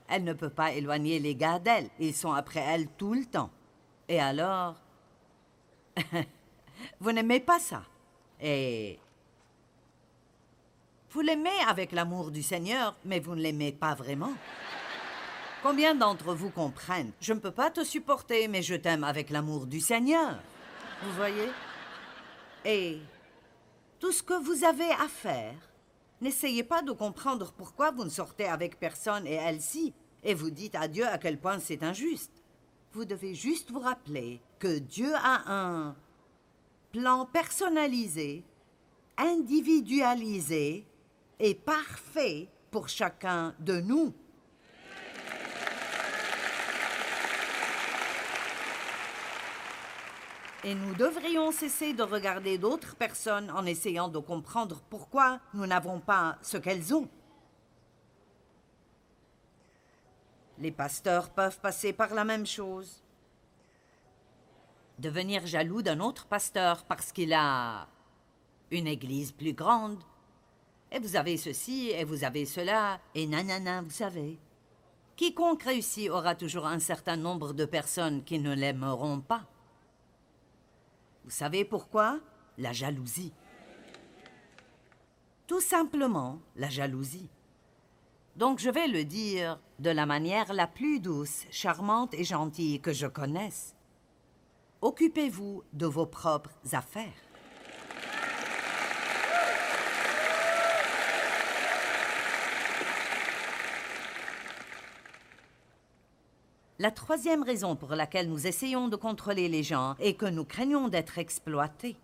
Elle 0.08 0.24
ne 0.24 0.32
peut 0.32 0.50
pas 0.50 0.72
éloigner 0.72 1.18
les 1.18 1.34
gars 1.34 1.58
d'elle. 1.58 1.88
Ils 1.98 2.14
sont 2.14 2.32
après 2.32 2.60
elle 2.60 2.86
tout 2.88 3.14
le 3.14 3.24
temps. 3.24 3.50
Et 4.08 4.20
alors. 4.20 4.76
vous 7.00 7.10
n'aimez 7.10 7.40
pas 7.40 7.58
ça. 7.58 7.82
Et. 8.40 8.98
Vous 11.10 11.20
l'aimez 11.20 11.50
avec 11.68 11.92
l'amour 11.92 12.30
du 12.30 12.42
Seigneur, 12.42 12.94
mais 13.04 13.18
vous 13.18 13.34
ne 13.34 13.40
l'aimez 13.40 13.72
pas 13.72 13.94
vraiment. 13.94 14.32
Combien 15.62 15.94
d'entre 15.94 16.34
vous 16.34 16.50
comprennent? 16.50 17.12
Je 17.20 17.32
ne 17.32 17.38
peux 17.38 17.50
pas 17.50 17.70
te 17.70 17.82
supporter, 17.82 18.48
mais 18.48 18.62
je 18.62 18.74
t'aime 18.74 19.02
avec 19.02 19.30
l'amour 19.30 19.66
du 19.66 19.80
Seigneur. 19.80 20.38
Vous 21.04 21.12
voyez? 21.12 21.50
Et 22.64 22.98
tout 24.00 24.10
ce 24.10 24.22
que 24.22 24.42
vous 24.42 24.64
avez 24.64 24.90
à 24.92 25.06
faire, 25.06 25.54
n'essayez 26.22 26.64
pas 26.64 26.80
de 26.80 26.92
comprendre 26.92 27.52
pourquoi 27.52 27.90
vous 27.90 28.04
ne 28.04 28.08
sortez 28.08 28.46
avec 28.46 28.80
personne 28.80 29.26
et 29.26 29.34
elle-ci, 29.34 29.92
et 30.22 30.32
vous 30.32 30.48
dites 30.48 30.74
à 30.74 30.88
Dieu 30.88 31.06
à 31.06 31.18
quel 31.18 31.38
point 31.38 31.58
c'est 31.58 31.82
injuste. 31.82 32.32
Vous 32.92 33.04
devez 33.04 33.34
juste 33.34 33.70
vous 33.70 33.80
rappeler 33.80 34.40
que 34.58 34.78
Dieu 34.78 35.12
a 35.14 35.42
un 35.52 35.94
plan 36.90 37.26
personnalisé, 37.26 38.42
individualisé 39.18 40.86
et 41.38 41.54
parfait 41.54 42.48
pour 42.70 42.88
chacun 42.88 43.54
de 43.58 43.80
nous. 43.80 44.14
Et 50.64 50.74
nous 50.74 50.94
devrions 50.94 51.52
cesser 51.52 51.92
de 51.92 52.02
regarder 52.02 52.56
d'autres 52.56 52.96
personnes 52.96 53.50
en 53.50 53.66
essayant 53.66 54.08
de 54.08 54.18
comprendre 54.18 54.80
pourquoi 54.88 55.38
nous 55.52 55.66
n'avons 55.66 56.00
pas 56.00 56.38
ce 56.40 56.56
qu'elles 56.56 56.94
ont. 56.94 57.06
Les 60.58 60.70
pasteurs 60.70 61.28
peuvent 61.28 61.60
passer 61.60 61.92
par 61.92 62.14
la 62.14 62.24
même 62.24 62.46
chose. 62.46 63.02
Devenir 64.98 65.46
jaloux 65.46 65.82
d'un 65.82 66.00
autre 66.00 66.24
pasteur 66.26 66.84
parce 66.84 67.12
qu'il 67.12 67.34
a 67.34 67.86
une 68.70 68.86
église 68.86 69.32
plus 69.32 69.52
grande. 69.52 70.02
Et 70.90 70.98
vous 70.98 71.16
avez 71.16 71.36
ceci, 71.36 71.90
et 71.90 72.04
vous 72.04 72.24
avez 72.24 72.46
cela, 72.46 73.00
et 73.14 73.26
nanana, 73.26 73.82
vous 73.82 73.90
savez. 73.90 74.38
Quiconque 75.16 75.64
réussit 75.64 76.08
aura 76.08 76.34
toujours 76.34 76.66
un 76.66 76.78
certain 76.78 77.16
nombre 77.16 77.52
de 77.52 77.66
personnes 77.66 78.24
qui 78.24 78.38
ne 78.38 78.54
l'aimeront 78.54 79.20
pas. 79.20 79.44
Vous 81.24 81.30
savez 81.30 81.64
pourquoi? 81.64 82.20
La 82.58 82.72
jalousie. 82.72 83.32
Tout 85.46 85.60
simplement 85.60 86.40
la 86.56 86.68
jalousie. 86.68 87.30
Donc 88.36 88.58
je 88.58 88.70
vais 88.70 88.88
le 88.88 89.04
dire 89.04 89.58
de 89.78 89.90
la 89.90 90.06
manière 90.06 90.52
la 90.52 90.66
plus 90.66 91.00
douce, 91.00 91.44
charmante 91.50 92.14
et 92.14 92.24
gentille 92.24 92.80
que 92.80 92.92
je 92.92 93.06
connaisse. 93.06 93.74
Occupez-vous 94.82 95.62
de 95.72 95.86
vos 95.86 96.06
propres 96.06 96.50
affaires. 96.72 97.12
La 106.84 106.90
troisième 106.90 107.42
raison 107.42 107.76
pour 107.76 107.94
laquelle 107.94 108.28
nous 108.28 108.46
essayons 108.46 108.88
de 108.88 108.96
contrôler 108.96 109.48
les 109.48 109.62
gens 109.62 109.94
est 110.00 110.12
que 110.12 110.26
nous 110.26 110.44
craignons 110.44 110.88
d'être 110.88 111.16
exploités. 111.16 111.96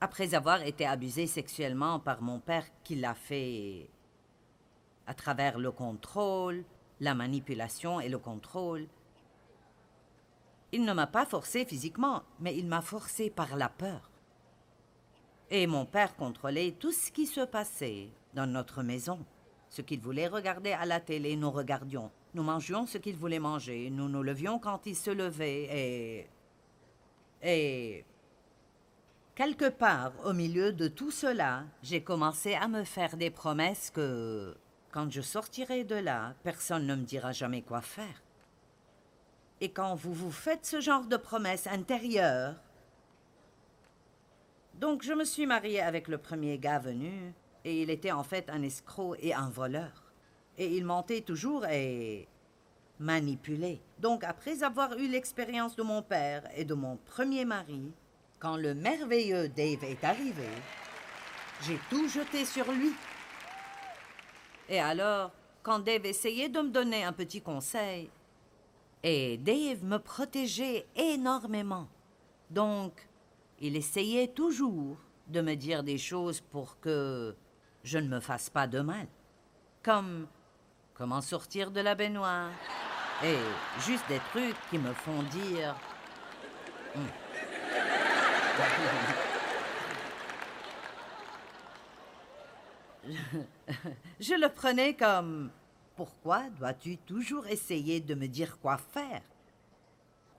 Après 0.00 0.34
avoir 0.34 0.62
été 0.62 0.84
abusé 0.84 1.28
sexuellement 1.28 2.00
par 2.00 2.20
mon 2.20 2.40
père 2.40 2.66
qui 2.82 2.96
l'a 2.96 3.14
fait 3.14 3.88
à 5.06 5.14
travers 5.14 5.60
le 5.60 5.70
contrôle, 5.70 6.64
la 6.98 7.14
manipulation 7.14 8.00
et 8.00 8.08
le 8.08 8.18
contrôle, 8.18 8.88
il 10.72 10.84
ne 10.84 10.92
m'a 10.92 11.06
pas 11.06 11.24
forcé 11.24 11.64
physiquement, 11.64 12.24
mais 12.40 12.56
il 12.58 12.66
m'a 12.66 12.82
forcé 12.82 13.30
par 13.30 13.54
la 13.54 13.68
peur. 13.68 14.10
Et 15.50 15.68
mon 15.68 15.86
père 15.86 16.16
contrôlait 16.16 16.72
tout 16.80 16.90
ce 16.90 17.12
qui 17.12 17.26
se 17.26 17.42
passait 17.42 18.08
dans 18.34 18.48
notre 18.48 18.82
maison. 18.82 19.24
Ce 19.70 19.82
qu'il 19.82 20.00
voulait 20.00 20.28
regarder 20.28 20.72
à 20.72 20.86
la 20.86 21.00
télé, 21.00 21.36
nous 21.36 21.50
regardions. 21.50 22.10
Nous 22.34 22.42
mangions 22.42 22.86
ce 22.86 22.98
qu'il 22.98 23.16
voulait 23.16 23.38
manger. 23.38 23.90
Nous 23.90 24.08
nous 24.08 24.22
levions 24.22 24.58
quand 24.58 24.86
il 24.86 24.96
se 24.96 25.10
levait 25.10 25.68
et... 25.70 26.28
Et... 27.42 28.04
Quelque 29.34 29.68
part 29.68 30.12
au 30.24 30.32
milieu 30.32 30.72
de 30.72 30.88
tout 30.88 31.12
cela, 31.12 31.64
j'ai 31.82 32.02
commencé 32.02 32.54
à 32.54 32.66
me 32.66 32.82
faire 32.82 33.16
des 33.16 33.30
promesses 33.30 33.90
que, 33.90 34.56
quand 34.90 35.12
je 35.12 35.20
sortirai 35.20 35.84
de 35.84 35.94
là, 35.94 36.34
personne 36.42 36.86
ne 36.86 36.96
me 36.96 37.04
dira 37.04 37.30
jamais 37.30 37.62
quoi 37.62 37.80
faire. 37.80 38.22
Et 39.60 39.70
quand 39.70 39.94
vous 39.94 40.12
vous 40.12 40.32
faites 40.32 40.66
ce 40.66 40.80
genre 40.80 41.04
de 41.04 41.16
promesses 41.16 41.66
intérieures... 41.66 42.56
Donc 44.74 45.02
je 45.02 45.12
me 45.12 45.24
suis 45.24 45.46
mariée 45.46 45.80
avec 45.80 46.06
le 46.06 46.18
premier 46.18 46.56
gars 46.58 46.78
venu, 46.78 47.32
et 47.64 47.82
il 47.82 47.90
était 47.90 48.12
en 48.12 48.22
fait 48.22 48.48
un 48.50 48.62
escroc 48.62 49.16
et 49.20 49.34
un 49.34 49.48
voleur. 49.48 50.12
Et 50.56 50.76
il 50.76 50.84
mentait 50.84 51.20
toujours 51.20 51.64
et 51.66 52.28
manipulait. 52.98 53.80
Donc 53.98 54.24
après 54.24 54.62
avoir 54.62 54.96
eu 54.98 55.08
l'expérience 55.08 55.76
de 55.76 55.82
mon 55.82 56.02
père 56.02 56.42
et 56.56 56.64
de 56.64 56.74
mon 56.74 56.96
premier 56.96 57.44
mari, 57.44 57.92
quand 58.40 58.56
le 58.56 58.74
merveilleux 58.74 59.48
Dave 59.48 59.84
est 59.84 60.04
arrivé, 60.04 60.48
j'ai 61.62 61.78
tout 61.90 62.08
jeté 62.08 62.44
sur 62.44 62.70
lui. 62.70 62.92
Et 64.68 64.80
alors, 64.80 65.32
quand 65.62 65.80
Dave 65.80 66.06
essayait 66.06 66.48
de 66.48 66.60
me 66.60 66.70
donner 66.70 67.04
un 67.04 67.12
petit 67.12 67.40
conseil, 67.40 68.10
et 69.02 69.38
Dave 69.38 69.84
me 69.84 69.98
protégeait 69.98 70.86
énormément. 70.96 71.88
Donc, 72.50 73.08
il 73.60 73.76
essayait 73.76 74.28
toujours 74.28 74.96
de 75.28 75.40
me 75.40 75.54
dire 75.54 75.82
des 75.82 75.98
choses 75.98 76.40
pour 76.40 76.80
que 76.80 77.36
je 77.88 77.98
ne 77.98 78.06
me 78.06 78.20
fasse 78.20 78.50
pas 78.50 78.66
de 78.66 78.80
mal. 78.80 79.06
Comme 79.82 80.26
comment 80.94 81.22
sortir 81.22 81.70
de 81.70 81.80
la 81.80 81.94
baignoire. 81.94 82.50
Et 83.24 83.38
juste 83.80 84.06
des 84.08 84.20
trucs 84.30 84.56
qui 84.68 84.78
me 84.78 84.92
font 84.92 85.22
dire... 85.22 85.74
Hmm. 86.94 87.06
Je 94.20 94.34
le 94.34 94.48
prenais 94.50 94.94
comme... 94.94 95.50
Pourquoi 95.96 96.42
dois-tu 96.58 96.98
toujours 96.98 97.46
essayer 97.46 98.00
de 98.00 98.14
me 98.14 98.28
dire 98.28 98.58
quoi 98.60 98.76
faire? 98.76 99.22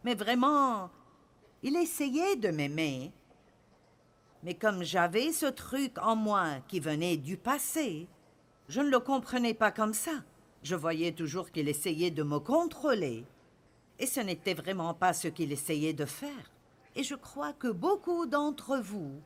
Mais 0.03 0.13
vraiment, 0.15 0.89
il 1.63 1.75
essayait 1.75 2.36
de 2.38 2.50
m'aimer 2.50 3.12
Mais 4.43 4.53
comme 4.53 4.84
j'avais 4.84 5.31
ce 5.31 5.48
truc 5.48 5.98
en 5.98 6.15
moi 6.15 6.60
qui 6.67 6.79
venait 6.79 7.17
du 7.17 7.38
passé, 7.38 8.08
je 8.69 8.81
ne 8.81 8.89
le 8.89 9.00
comprenais 9.00 9.53
pas 9.53 9.72
comme 9.72 9.93
ça. 9.93 10.24
Je 10.63 10.75
voyais 10.75 11.12
toujours 11.12 11.51
qu'il 11.51 11.67
essayait 11.67 12.12
de 12.12 12.24
me 12.24 12.39
contrôler. 12.39 13.25
Et 13.98 14.05
ce 14.05 14.22
n'était 14.22 14.53
vraiment 14.53 14.93
pas 14.93 15.13
ce 15.13 15.27
qu'il 15.27 15.51
essayait 15.51 15.93
de 15.93 16.05
faire. 16.05 16.51
Et 16.96 17.03
je 17.03 17.15
crois 17.15 17.53
que 17.53 17.67
beaucoup 17.67 18.25
d'entre 18.25 18.77
vous 18.77 19.22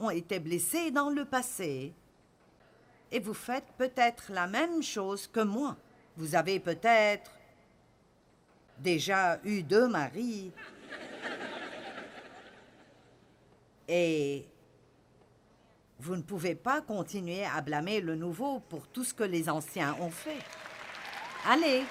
ont 0.00 0.10
été 0.10 0.40
blessés 0.40 0.90
dans 0.90 1.10
le 1.10 1.24
passé. 1.24 1.92
Et 3.12 3.20
vous 3.20 3.34
faites 3.34 3.66
peut-être 3.78 4.32
la 4.32 4.46
même 4.46 4.82
chose 4.82 5.26
que 5.28 5.40
moi. 5.40 5.76
Vous 6.16 6.34
avez 6.34 6.58
peut-être 6.58 7.30
déjà 8.78 9.40
eu 9.44 9.62
deux 9.62 9.86
maris. 9.86 10.50
Et 13.88 14.44
vous 15.98 16.16
ne 16.16 16.22
pouvez 16.22 16.54
pas 16.54 16.82
continuer 16.82 17.44
à 17.44 17.60
blâmer 17.60 18.00
le 18.00 18.16
nouveau 18.16 18.60
pour 18.68 18.86
tout 18.88 19.04
ce 19.04 19.14
que 19.14 19.24
les 19.24 19.48
anciens 19.48 19.96
ont 20.00 20.10
fait. 20.10 20.38
Allez, 21.48 21.84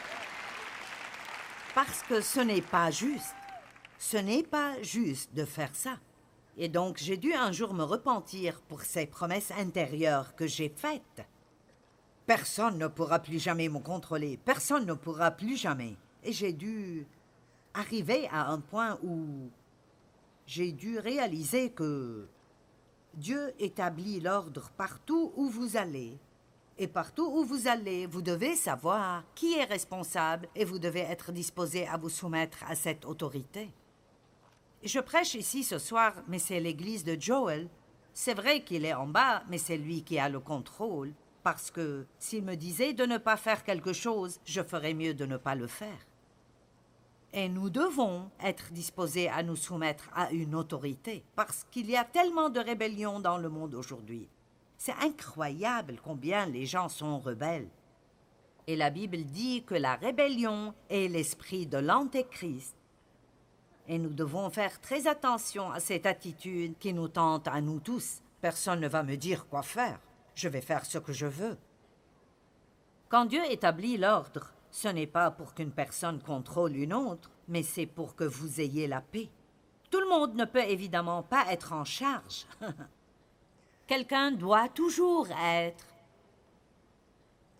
parce 1.73 2.03
que 2.03 2.21
ce 2.21 2.39
n'est 2.39 2.61
pas 2.61 2.91
juste. 2.91 3.35
Ce 3.97 4.17
n'est 4.17 4.43
pas 4.43 4.81
juste 4.81 5.33
de 5.33 5.45
faire 5.45 5.75
ça. 5.75 5.97
Et 6.57 6.69
donc 6.69 6.97
j'ai 6.97 7.17
dû 7.17 7.33
un 7.33 7.51
jour 7.51 7.73
me 7.73 7.83
repentir 7.83 8.61
pour 8.61 8.81
ces 8.83 9.05
promesses 9.05 9.51
intérieures 9.51 10.35
que 10.35 10.47
j'ai 10.47 10.69
faites. 10.69 11.25
Personne 12.25 12.77
ne 12.77 12.87
pourra 12.87 13.19
plus 13.19 13.39
jamais 13.39 13.69
me 13.69 13.79
contrôler, 13.79 14.39
personne 14.43 14.85
ne 14.85 14.93
pourra 14.93 15.31
plus 15.31 15.57
jamais. 15.57 15.95
Et 16.23 16.31
j'ai 16.31 16.53
dû 16.53 17.05
arriver 17.73 18.27
à 18.31 18.47
un 18.49 18.59
point 18.59 18.97
où 19.03 19.49
j'ai 20.47 20.71
dû 20.71 20.97
réaliser 20.97 21.71
que 21.71 22.27
Dieu 23.15 23.53
établit 23.59 24.19
l'ordre 24.19 24.69
partout 24.75 25.31
où 25.37 25.47
vous 25.47 25.77
allez. 25.77 26.17
Et 26.77 26.87
partout 26.87 27.25
où 27.25 27.45
vous 27.45 27.69
allez, 27.69 28.05
vous 28.05 28.21
devez 28.21 28.55
savoir 28.55 29.23
qui 29.35 29.53
est 29.53 29.63
responsable 29.63 30.49
et 30.53 30.65
vous 30.65 30.79
devez 30.79 30.99
être 30.99 31.31
disposé 31.31 31.87
à 31.87 31.95
vous 31.95 32.09
soumettre 32.09 32.65
à 32.67 32.75
cette 32.75 33.05
autorité. 33.05 33.69
Je 34.83 34.99
prêche 34.99 35.35
ici 35.35 35.63
ce 35.63 35.79
soir, 35.79 36.13
mais 36.27 36.39
c'est 36.39 36.59
l'église 36.59 37.05
de 37.05 37.15
Joel. 37.17 37.69
C'est 38.13 38.33
vrai 38.33 38.63
qu'il 38.63 38.83
est 38.83 38.93
en 38.93 39.07
bas, 39.07 39.43
mais 39.49 39.57
c'est 39.57 39.77
lui 39.77 40.03
qui 40.03 40.19
a 40.19 40.27
le 40.27 40.41
contrôle. 40.41 41.13
Parce 41.41 41.71
que 41.71 42.05
s'il 42.19 42.43
me 42.43 42.55
disait 42.55 42.91
de 42.91 43.05
ne 43.05 43.17
pas 43.17 43.37
faire 43.37 43.63
quelque 43.63 43.93
chose, 43.93 44.41
je 44.43 44.61
ferais 44.61 44.93
mieux 44.93 45.13
de 45.13 45.25
ne 45.25 45.37
pas 45.37 45.55
le 45.55 45.67
faire. 45.67 46.05
Et 47.37 47.49
nous 47.49 47.69
devons 47.69 48.31
être 48.41 48.71
disposés 48.71 49.27
à 49.27 49.43
nous 49.43 49.57
soumettre 49.57 50.09
à 50.15 50.31
une 50.31 50.55
autorité, 50.55 51.25
parce 51.35 51.65
qu'il 51.69 51.89
y 51.89 51.97
a 51.97 52.05
tellement 52.05 52.49
de 52.49 52.61
rébellions 52.61 53.19
dans 53.19 53.37
le 53.37 53.49
monde 53.49 53.75
aujourd'hui. 53.75 54.29
C'est 54.77 54.95
incroyable 55.01 55.99
combien 56.01 56.45
les 56.45 56.65
gens 56.65 56.87
sont 56.87 57.19
rebelles. 57.19 57.67
Et 58.67 58.77
la 58.77 58.89
Bible 58.89 59.25
dit 59.25 59.65
que 59.65 59.75
la 59.75 59.95
rébellion 59.95 60.73
est 60.89 61.09
l'esprit 61.09 61.67
de 61.67 61.77
l'Antéchrist. 61.77 62.73
Et 63.89 63.99
nous 63.99 64.13
devons 64.13 64.49
faire 64.49 64.79
très 64.79 65.05
attention 65.05 65.69
à 65.71 65.81
cette 65.81 66.05
attitude 66.05 66.77
qui 66.79 66.93
nous 66.93 67.09
tente 67.09 67.49
à 67.49 67.59
nous 67.59 67.81
tous. 67.81 68.21
Personne 68.39 68.79
ne 68.79 68.87
va 68.87 69.03
me 69.03 69.17
dire 69.17 69.45
quoi 69.47 69.61
faire. 69.61 69.99
Je 70.35 70.47
vais 70.47 70.61
faire 70.61 70.85
ce 70.85 70.99
que 70.99 71.11
je 71.11 71.27
veux. 71.27 71.57
Quand 73.09 73.25
Dieu 73.25 73.41
établit 73.51 73.97
l'ordre, 73.97 74.54
ce 74.75 74.89
n'est 74.89 75.07
pas 75.07 75.31
pour 75.31 75.53
qu'une 75.53 75.71
personne 75.71 76.21
contrôle 76.21 76.75
une 76.75 76.93
autre, 76.93 77.31
mais 77.47 77.63
c'est 77.63 77.85
pour 77.85 78.13
que 78.13 78.25
vous 78.25 78.59
ayez 78.59 78.87
la 78.87 78.99
paix. 78.99 79.29
Tout 79.89 80.01
le 80.01 80.09
monde 80.09 80.35
ne 80.35 80.43
peut 80.43 80.65
évidemment 80.67 81.23
pas 81.23 81.45
être 81.49 81.71
en 81.71 81.85
charge. 81.85 82.45
Quelqu'un 83.87 84.33
doit 84.33 84.67
toujours 84.67 85.29
être 85.31 85.85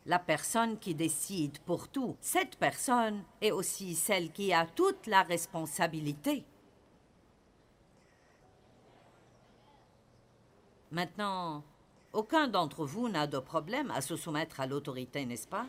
la 0.06 0.20
personne 0.20 0.78
qui 0.78 0.94
décide 0.94 1.58
pour 1.60 1.88
tout. 1.88 2.18
Cette 2.20 2.58
personne 2.58 3.24
est 3.39 3.52
aussi 3.52 3.96
celle 3.96 4.30
qui 4.34 4.52
a 4.52 4.66
toute 4.66 5.08
la 5.08 5.24
responsabilité. 5.24 6.44
Maintenant, 10.92 11.63
aucun 12.12 12.50
d'entre 12.50 12.86
vous 12.86 13.08
n'a 13.08 13.26
de 13.26 13.39
problème 13.39 13.89
à 13.92 14.02
se 14.02 14.18
soumettre 14.18 14.60
à 14.60 14.68
l'autorité, 14.68 15.26
n'est-ce 15.26 15.48
pas? 15.48 15.66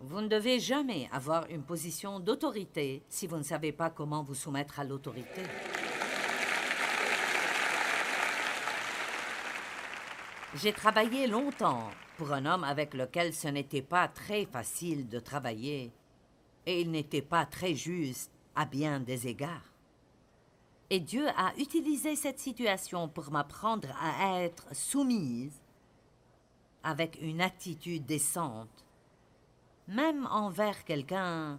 Vous 0.00 0.20
ne 0.20 0.28
devez 0.28 0.60
jamais 0.60 1.08
avoir 1.12 1.46
une 1.50 1.64
position 1.64 2.20
d'autorité 2.20 3.02
si 3.08 3.26
vous 3.26 3.36
ne 3.36 3.42
savez 3.42 3.72
pas 3.72 3.90
comment 3.90 4.22
vous 4.22 4.34
soumettre 4.34 4.78
à 4.78 4.84
l'autorité. 4.84 5.42
J'ai 10.54 10.72
travaillé 10.72 11.26
longtemps 11.26 11.90
pour 12.16 12.32
un 12.32 12.46
homme 12.46 12.64
avec 12.64 12.94
lequel 12.94 13.34
ce 13.34 13.48
n'était 13.48 13.82
pas 13.82 14.08
très 14.08 14.46
facile 14.46 15.08
de 15.08 15.18
travailler, 15.18 15.92
et 16.64 16.80
il 16.80 16.90
n'était 16.90 17.22
pas 17.22 17.44
très 17.44 17.74
juste 17.74 18.30
à 18.54 18.66
bien 18.66 19.00
des 19.00 19.26
égards. 19.26 19.72
Et 20.90 21.00
Dieu 21.00 21.26
a 21.36 21.52
utilisé 21.58 22.16
cette 22.16 22.38
situation 22.38 23.08
pour 23.08 23.30
m'apprendre 23.30 23.88
à 24.00 24.40
être 24.42 24.74
soumise 24.74 25.60
avec 26.82 27.18
une 27.20 27.40
attitude 27.40 28.06
décente, 28.06 28.86
même 29.88 30.26
envers 30.30 30.84
quelqu'un 30.84 31.58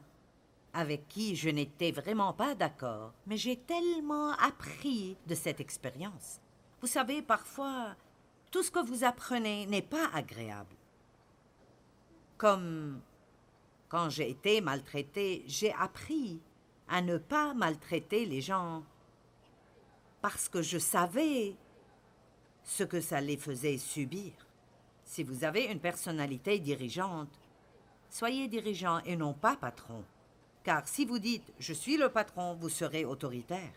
avec 0.72 1.08
qui 1.08 1.36
je 1.36 1.50
n'étais 1.50 1.92
vraiment 1.92 2.32
pas 2.32 2.54
d'accord, 2.54 3.14
mais 3.26 3.38
j'ai 3.38 3.58
tellement 3.58 4.32
appris 4.34 5.18
de 5.26 5.34
cette 5.34 5.60
expérience. 5.60 6.40
Vous 6.80 6.88
savez, 6.88 7.22
parfois, 7.22 7.96
tout 8.52 8.64
ce 8.64 8.72
que 8.72 8.86
vous 8.86 9.04
apprenez 9.04 9.66
n'est 9.66 9.82
pas 9.82 10.10
agréable. 10.14 10.76
Comme 12.38 13.02
quand 13.90 14.10
j'ai 14.10 14.30
été 14.30 14.62
maltraitée, 14.62 15.44
j'ai 15.48 15.74
appris 15.74 16.40
à 16.88 17.02
ne 17.02 17.18
pas 17.18 17.54
maltraiter 17.56 18.26
les 18.26 18.42
gens 18.42 18.84
parce 20.22 20.48
que 20.48 20.62
je 20.62 20.78
savais 20.78 21.56
ce 22.64 22.84
que 22.84 23.02
ça 23.02 23.20
les 23.20 23.38
faisait 23.38 23.78
subir. 23.78 24.32
Si 25.04 25.24
vous 25.24 25.44
avez 25.44 25.66
une 25.66 25.80
personnalité 25.80 26.60
dirigeante, 26.60 27.40
soyez 28.10 28.48
dirigeant 28.48 29.00
et 29.06 29.16
non 29.16 29.34
pas 29.34 29.56
patron. 29.56 30.04
Car 30.64 30.88
si 30.88 31.06
vous 31.06 31.20
dites 31.20 31.54
je 31.60 31.74
suis 31.74 31.98
le 31.98 32.10
patron, 32.10 32.56
vous 32.56 32.70
serez 32.70 33.06
autoritaire. 33.06 33.74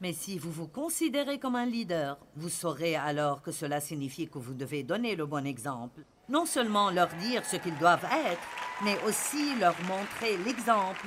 Mais 0.00 0.12
si 0.14 0.38
vous 0.38 0.50
vous 0.50 0.66
considérez 0.66 1.38
comme 1.38 1.56
un 1.56 1.66
leader, 1.66 2.18
vous 2.36 2.48
saurez 2.48 2.96
alors 2.96 3.42
que 3.42 3.52
cela 3.52 3.80
signifie 3.80 4.28
que 4.28 4.38
vous 4.38 4.54
devez 4.54 4.82
donner 4.82 5.14
le 5.14 5.26
bon 5.26 5.46
exemple. 5.46 6.00
Non 6.28 6.46
seulement 6.46 6.90
leur 6.90 7.08
dire 7.16 7.44
ce 7.44 7.56
qu'ils 7.56 7.76
doivent 7.76 8.04
être, 8.04 8.40
mais 8.82 8.96
aussi 9.06 9.54
leur 9.58 9.74
montrer 9.82 10.38
l'exemple 10.38 11.06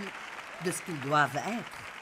de 0.64 0.72
ce 0.72 0.82
qu'ils 0.84 1.00
doivent 1.02 1.36
être. 1.36 1.93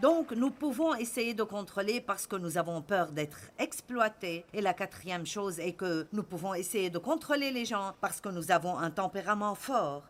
Donc, 0.00 0.32
nous 0.32 0.50
pouvons 0.50 0.94
essayer 0.94 1.34
de 1.34 1.42
contrôler 1.42 2.00
parce 2.00 2.26
que 2.26 2.36
nous 2.36 2.56
avons 2.56 2.80
peur 2.80 3.12
d'être 3.12 3.38
exploités. 3.58 4.46
Et 4.54 4.62
la 4.62 4.72
quatrième 4.72 5.26
chose 5.26 5.58
est 5.60 5.74
que 5.74 6.06
nous 6.12 6.22
pouvons 6.22 6.54
essayer 6.54 6.88
de 6.88 6.98
contrôler 6.98 7.50
les 7.50 7.66
gens 7.66 7.92
parce 8.00 8.20
que 8.20 8.30
nous 8.30 8.50
avons 8.50 8.78
un 8.78 8.90
tempérament 8.90 9.54
fort. 9.54 10.04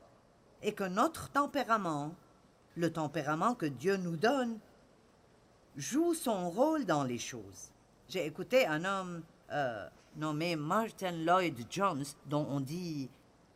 Et 0.63 0.73
que 0.73 0.85
notre 0.85 1.31
tempérament, 1.31 2.15
le 2.77 2.93
tempérament 2.93 3.55
que 3.55 3.67
Dieu 3.67 3.97
nous 3.97 4.17
donne, 4.17 4.59
joue 5.77 6.15
son 6.15 6.51
rôle 6.51 6.85
dans 6.85 7.05
les 7.05 7.19
choses. 7.19 7.73
J'ai 8.09 8.27
écouté 8.27 8.67
un 8.67 8.85
homme 8.85 9.23
euh, 9.51 9.89
nommé 10.17 10.55
Martin 10.55 11.13
Lloyd 11.13 11.67
Jones, 11.69 12.05
dont 12.27 12.47
on 12.49 12.61
dit 12.61 13.09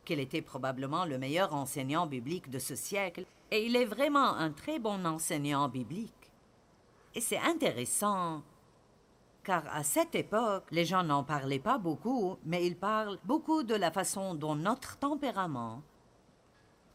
qu'il 0.04 0.18
était 0.20 0.42
probablement 0.42 1.04
le 1.04 1.18
meilleur 1.18 1.54
enseignant 1.54 2.06
biblique 2.06 2.50
de 2.50 2.58
ce 2.58 2.74
siècle, 2.74 3.24
et 3.50 3.66
il 3.66 3.76
est 3.76 3.84
vraiment 3.84 4.34
un 4.36 4.50
très 4.50 4.78
bon 4.78 5.04
enseignant 5.04 5.68
biblique. 5.68 6.23
Et 7.14 7.20
c'est 7.20 7.38
intéressant, 7.38 8.42
car 9.44 9.64
à 9.72 9.84
cette 9.84 10.14
époque, 10.14 10.64
les 10.72 10.84
gens 10.84 11.04
n'en 11.04 11.22
parlaient 11.22 11.60
pas 11.60 11.78
beaucoup, 11.78 12.38
mais 12.44 12.66
ils 12.66 12.76
parlent 12.76 13.18
beaucoup 13.24 13.62
de 13.62 13.74
la 13.74 13.92
façon 13.92 14.34
dont 14.34 14.56
notre 14.56 14.96
tempérament 14.98 15.82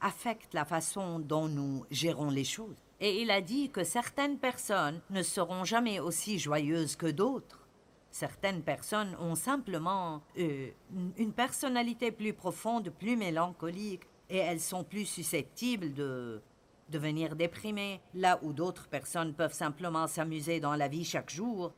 affecte 0.02 0.54
la 0.54 0.66
façon 0.66 1.20
dont 1.20 1.48
nous 1.48 1.86
gérons 1.92 2.30
les 2.30 2.44
choses. 2.44 2.76
Et 3.00 3.22
il 3.22 3.32
a 3.32 3.40
dit 3.40 3.70
que 3.70 3.84
certaines 3.84 4.38
personnes 4.38 5.02
ne 5.10 5.24
seront 5.24 5.64
jamais 5.64 6.00
aussi 6.00 6.38
joyeuses 6.38 6.96
que 6.98 7.08
d'autres. 7.08 7.68
Certaines 8.12 8.62
personnes 8.62 9.16
ont 9.20 9.36
simplement 9.36 10.22
euh, 10.38 10.70
une 11.18 11.32
personnalité 11.32 12.12
plus 12.12 12.34
profonde, 12.34 12.90
plus 12.90 13.16
mélancolique, 13.16 14.04
et 14.30 14.38
elles 14.38 14.60
sont 14.60 14.84
plus 14.84 15.06
susceptibles 15.06 15.94
de 15.94 16.42
devenir 16.90 17.36
déprimées, 17.36 18.02
là 18.14 18.40
où 18.42 18.54
d'autres 18.54 18.88
personnes 18.88 19.34
peuvent 19.34 19.54
simplement 19.54 20.08
s'amuser 20.08 20.60
dans 20.60 20.76
la 20.76 20.88
vie 20.88 21.06
chaque 21.06 21.30
jour, 21.30 21.74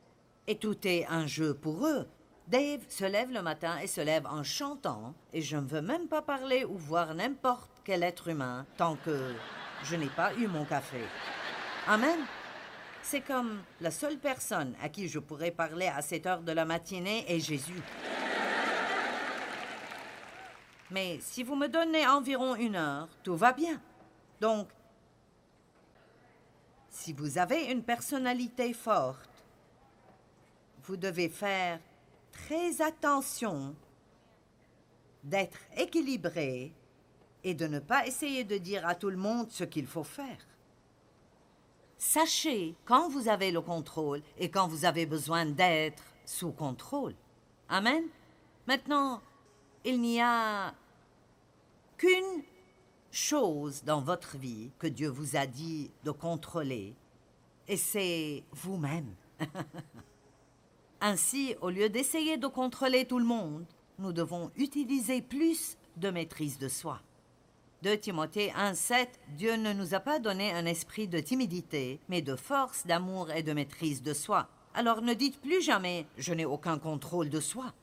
et 0.47 0.58
tout 0.58 0.88
est 0.88 1.06
un 1.08 1.28
jeu 1.28 1.54
pour 1.54 1.86
eux. 1.86 2.08
Dave 2.47 2.82
se 2.89 3.06
lève 3.06 3.32
le 3.32 3.41
matin 3.41 3.78
et 3.78 3.88
se 3.88 4.02
lève 4.02 4.26
en 4.26 4.43
chantant, 4.43 5.13
et 5.32 5.41
je 5.41 5.58
ne 5.58 5.67
veux 5.67 5.82
même 5.82 6.08
pas 6.08 6.21
parler 6.21 6.65
ou 6.65 6.78
voir 6.78 7.13
n'importe 7.13 7.71
quel 7.84 8.04
être 8.04 8.28
humain 8.28 8.65
tant 8.78 8.95
que 8.95 9.34
je 9.84 9.95
n'ai 9.95 10.10
pas 10.10 10.34
eu 10.36 10.47
mon 10.47 10.65
café. 10.65 11.02
Amen. 11.88 12.19
C'est 13.02 13.21
comme 13.21 13.62
la 13.80 13.91
seule 13.91 14.17
personne 14.17 14.76
à 14.82 14.89
qui 14.89 15.08
je 15.08 15.19
pourrais 15.19 15.52
parler 15.52 15.88
à 15.88 16.02
cette 16.02 16.26
heure 16.28 16.41
de 16.41 16.52
la 16.52 16.65
matinée 16.65 17.26
est 17.28 17.39
Jésus. 17.39 17.82
Mais 20.91 21.19
si 21.21 21.43
vous 21.43 21.56
me 21.56 21.67
donnez 21.67 22.06
environ 22.06 22.56
une 22.56 22.76
heure, 22.76 23.08
tout 23.24 23.36
va 23.36 23.54
bien. 23.54 23.82
Donc, 24.41 24.67
si 26.91 27.13
vous 27.13 27.38
avez 27.38 27.71
une 27.71 27.84
personnalité 27.84 28.73
forte, 28.73 29.30
vous 30.84 30.97
devez 30.97 31.30
faire 31.30 31.80
très 32.32 32.82
attention 32.82 33.73
d'être 35.23 35.58
équilibré 35.77 36.73
et 37.43 37.54
de 37.54 37.65
ne 37.67 37.80
pas 37.80 38.06
essayer 38.06 38.43
de 38.43 38.58
dire 38.58 38.86
à 38.86 38.93
tout 38.93 39.10
le 39.10 39.17
monde 39.17 39.49
ce 39.49 39.63
qu'il 39.63 39.88
faut 39.88 40.04
faire. 40.04 40.45
Sachez 41.97 42.75
quand 42.86 43.10
vous 43.10 43.30
avez 43.30 43.51
le 43.51 43.62
contrôle 43.62 44.21
et 44.38 44.49
quand 44.49 44.67
vous 44.67 44.86
avez 44.86 45.06
besoin 45.06 45.45
d'être 45.45 46.04
sous 46.25 46.51
contrôle. 46.51 47.15
Amen. 47.69 48.04
Maintenant, 48.67 49.21
il 49.86 50.01
n'y 50.01 50.19
a 50.21 50.73
qu'une 51.97 52.43
chose 53.12 53.84
dans 53.84 54.02
votre 54.02 54.38
vie 54.38 54.71
que 54.80 54.88
Dieu 54.88 55.10
vous 55.10 55.36
a 55.36 55.45
dit 55.45 55.91
de 56.04 56.12
contrôler, 56.12 56.95
et 57.67 57.78
c'est 57.78 58.43
vous-même. 58.52 59.13
Ainsi, 61.02 61.56
au 61.62 61.69
lieu 61.69 61.89
d'essayer 61.89 62.38
de 62.38 62.47
contrôler 62.47 63.06
tout 63.06 63.19
le 63.19 63.26
monde, 63.26 63.65
nous 64.00 64.13
devons 64.13 64.52
utiliser 64.56 65.21
plus 65.21 65.78
de 65.97 66.10
maîtrise 66.10 66.58
de 66.58 66.67
soi. 66.67 67.02
De 67.82 67.95
Timothée 67.95 68.52
1,7 68.52 69.08
Dieu 69.30 69.56
ne 69.56 69.74
nous 69.74 69.95
a 69.95 70.00
pas 70.00 70.19
donné 70.19 70.54
un 70.54 70.65
esprit 70.65 71.08
de 71.08 71.19
timidité, 71.19 72.00
mais 72.10 72.21
de 72.21 72.36
force, 72.36 72.86
d'amour 72.86 73.32
et 73.32 73.41
de 73.41 73.54
maîtrise 73.54 74.04
de 74.04 74.13
soi. 74.13 74.47
Alors 74.76 75.02
ne 75.02 75.13
dites 75.13 75.41
plus 75.41 75.62
jamais 75.62 76.06
Je 76.17 76.34
n'ai 76.34 76.45
aucun 76.45 76.78
contrôle 76.78 77.30
de 77.30 77.39
soi. 77.39 77.74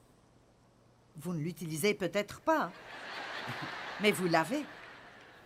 Vous 1.17 1.35
ne 1.35 1.41
l'utilisez 1.41 1.95
peut-être 1.95 2.41
pas, 2.41 2.71
mais 4.01 4.13
vous 4.13 4.29
l'avez. 4.29 4.65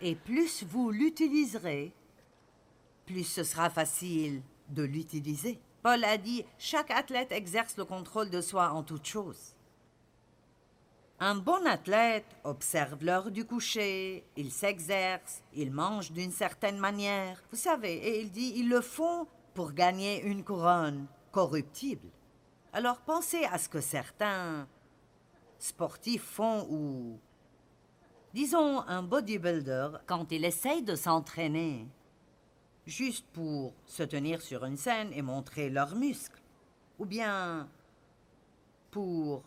Et 0.05 0.15
plus 0.15 0.65
vous 0.65 0.91
l'utiliserez, 0.91 1.93
plus 3.05 3.23
ce 3.23 3.45
sera 3.45 3.69
facile 3.69 4.41
de 4.67 4.83
l'utiliser. 4.83 5.61
Paul 5.81 6.03
a 6.03 6.17
dit 6.17 6.43
Chaque 6.57 6.91
athlète 6.91 7.31
exerce 7.31 7.77
le 7.77 7.85
contrôle 7.85 8.29
de 8.29 8.41
soi 8.41 8.71
en 8.71 8.83
toute 8.83 9.05
chose. 9.05 9.55
Un 11.21 11.35
bon 11.35 11.65
athlète 11.65 12.25
observe 12.43 13.01
l'heure 13.01 13.31
du 13.31 13.45
coucher, 13.45 14.25
il 14.35 14.51
s'exerce, 14.51 15.41
il 15.53 15.71
mange 15.71 16.11
d'une 16.11 16.31
certaine 16.31 16.79
manière, 16.79 17.41
vous 17.49 17.57
savez, 17.57 17.93
et 17.93 18.19
il 18.19 18.29
dit 18.29 18.51
ils 18.57 18.67
le 18.67 18.81
font 18.81 19.25
pour 19.53 19.71
gagner 19.71 20.21
une 20.23 20.43
couronne 20.43 21.07
corruptible. 21.31 22.09
Alors 22.73 22.97
pensez 22.97 23.45
à 23.45 23.57
ce 23.57 23.69
que 23.69 23.79
certains 23.79 24.67
sportifs 25.59 26.25
font 26.25 26.67
ou, 26.69 27.17
disons, 28.33 28.81
un 28.87 29.03
bodybuilder 29.03 29.89
quand 30.07 30.31
il 30.31 30.45
essaye 30.45 30.81
de 30.81 30.95
s'entraîner, 30.95 31.87
juste 32.85 33.25
pour 33.33 33.73
se 33.85 34.03
tenir 34.03 34.41
sur 34.41 34.65
une 34.65 34.77
scène 34.77 35.11
et 35.13 35.21
montrer 35.21 35.69
leurs 35.69 35.95
muscles, 35.95 36.41
ou 36.99 37.05
bien 37.05 37.69
pour 38.91 39.43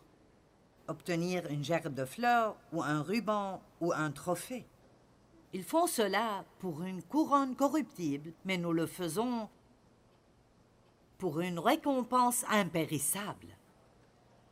obtenir 0.88 1.46
une 1.50 1.64
gerbe 1.64 1.94
de 1.94 2.04
fleurs 2.04 2.56
ou 2.72 2.82
un 2.82 3.02
ruban 3.02 3.60
ou 3.80 3.92
un 3.92 4.10
trophée. 4.10 4.66
Ils 5.52 5.64
font 5.64 5.86
cela 5.86 6.44
pour 6.58 6.82
une 6.82 7.02
couronne 7.02 7.56
corruptible, 7.56 8.32
mais 8.44 8.58
nous 8.58 8.72
le 8.72 8.86
faisons 8.86 9.48
pour 11.18 11.40
une 11.40 11.58
récompense 11.58 12.44
impérissable. 12.50 13.56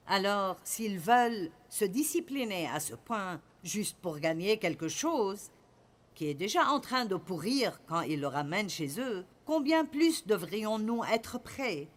Alors, 0.07 0.57
s'ils 0.65 0.99
veulent 0.99 1.51
se 1.69 1.85
discipliner 1.85 2.69
à 2.69 2.81
ce 2.81 2.95
point 2.95 3.41
juste 3.65 3.97
pour 4.01 4.19
gagner 4.19 4.59
quelque 4.59 4.89
chose, 4.89 5.51
qui 6.15 6.29
est 6.29 6.35
déjà 6.35 6.69
en 6.69 6.79
train 6.79 7.07
de 7.07 7.17
pourrir 7.17 7.81
quand 7.89 8.03
ils 8.03 8.21
le 8.21 8.29
ramènent 8.29 8.71
chez 8.71 9.01
eux, 9.01 9.25
combien 9.45 9.85
plus 9.85 10.27
devrions-nous 10.27 11.03
être 11.05 11.39
prêts 11.39 11.89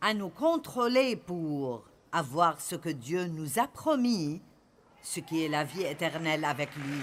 à 0.00 0.12
nous 0.12 0.28
contrôler 0.28 1.16
pour 1.16 1.84
avoir 2.12 2.60
ce 2.60 2.74
que 2.74 2.90
Dieu 2.90 3.26
nous 3.26 3.58
a 3.58 3.66
promis, 3.66 4.42
ce 5.02 5.20
qui 5.20 5.44
est 5.44 5.48
la 5.48 5.64
vie 5.64 5.84
éternelle 5.84 6.44
avec 6.44 6.74
lui? 6.76 7.00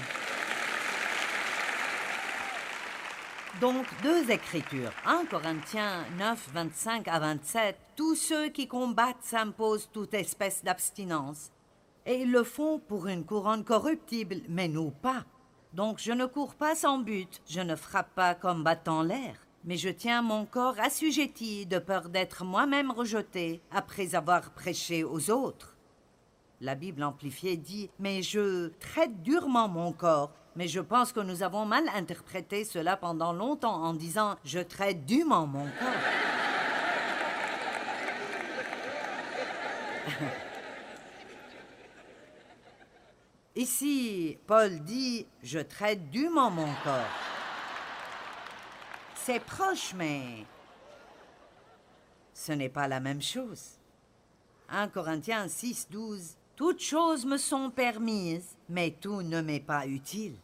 Donc, 3.62 3.86
deux 4.04 4.30
écritures. 4.30 4.92
1 5.06 5.28
Corinthiens 5.28 6.04
9, 6.18 6.50
25 6.54 7.08
à 7.08 7.20
27. 7.20 7.78
Tous 7.96 8.16
ceux 8.16 8.50
qui 8.50 8.68
combattent 8.68 9.24
s'imposent 9.24 9.90
toute 9.94 10.14
espèce 10.14 10.62
d'abstinence. 10.62 11.52
Et 12.06 12.22
ils 12.22 12.32
le 12.32 12.44
font 12.44 12.80
pour 12.80 13.08
une 13.08 13.26
couronne 13.26 13.64
corruptible, 13.64 14.38
mais 14.48 14.68
nous 14.68 14.92
pas. 14.92 15.26
Donc 15.74 16.00
je 16.00 16.12
ne 16.12 16.26
cours 16.26 16.56
pas 16.56 16.76
sans 16.76 17.00
but, 17.00 17.42
je 17.48 17.62
ne 17.62 17.76
frappe 17.76 18.14
pas 18.16 18.36
comme 18.36 18.64
battant 18.64 19.02
l'air 19.02 19.46
mais 19.66 19.78
je 19.78 19.90
tiens 19.90 20.22
mon 20.22 20.46
corps 20.46 20.80
assujetti 20.80 21.66
de 21.66 21.80
peur 21.80 22.10
d'être 22.10 22.46
moi-même 22.46 22.92
rejeté 22.92 23.62
après 23.72 24.14
avoir 24.16 24.52
prêché 24.52 25.04
aux 25.04 25.32
autres. 25.32 25.76
La 26.62 26.76
Bible 26.76 27.04
amplifiée 27.04 27.58
dit 27.58 27.90
Mais 28.00 28.22
je 28.22 28.68
traite 28.80 29.24
durement 29.24 29.68
mon 29.68 29.92
corps. 29.92 30.32
Mais 30.56 30.70
je 30.70 30.80
pense 30.80 31.12
que 31.12 31.20
nous 31.20 31.44
avons 31.44 31.66
mal 31.66 31.84
interprété 31.94 32.64
cela 32.64 32.96
pendant 32.96 33.34
longtemps 33.34 33.84
en 33.84 33.94
disant 33.94 34.38
Je 34.46 34.60
traite 34.60 35.06
dûment 35.06 35.48
mon 35.48 35.66
corps. 35.66 35.90
Ici, 43.56 44.38
Paul 44.48 44.80
dit 44.84 45.26
Je 45.42 45.60
traite 45.60 46.10
dûment 46.10 46.52
mon 46.52 46.68
corps. 46.84 47.08
C'est 49.16 49.40
proche, 49.40 49.94
mais 49.96 50.46
ce 52.34 52.52
n'est 52.52 52.70
pas 52.70 52.90
la 52.90 53.00
même 53.00 53.22
chose. 53.22 53.80
1 54.68 54.90
Corinthiens 54.90 55.48
6, 55.48 55.88
12. 55.90 56.36
Toutes 56.58 56.82
choses 56.82 57.26
me 57.26 57.38
sont 57.38 57.70
permises, 57.70 58.58
mais 58.68 58.92
tout 58.92 59.22
ne 59.22 59.42
m'est 59.42 59.62
pas 59.62 59.88
utile. 59.88 60.36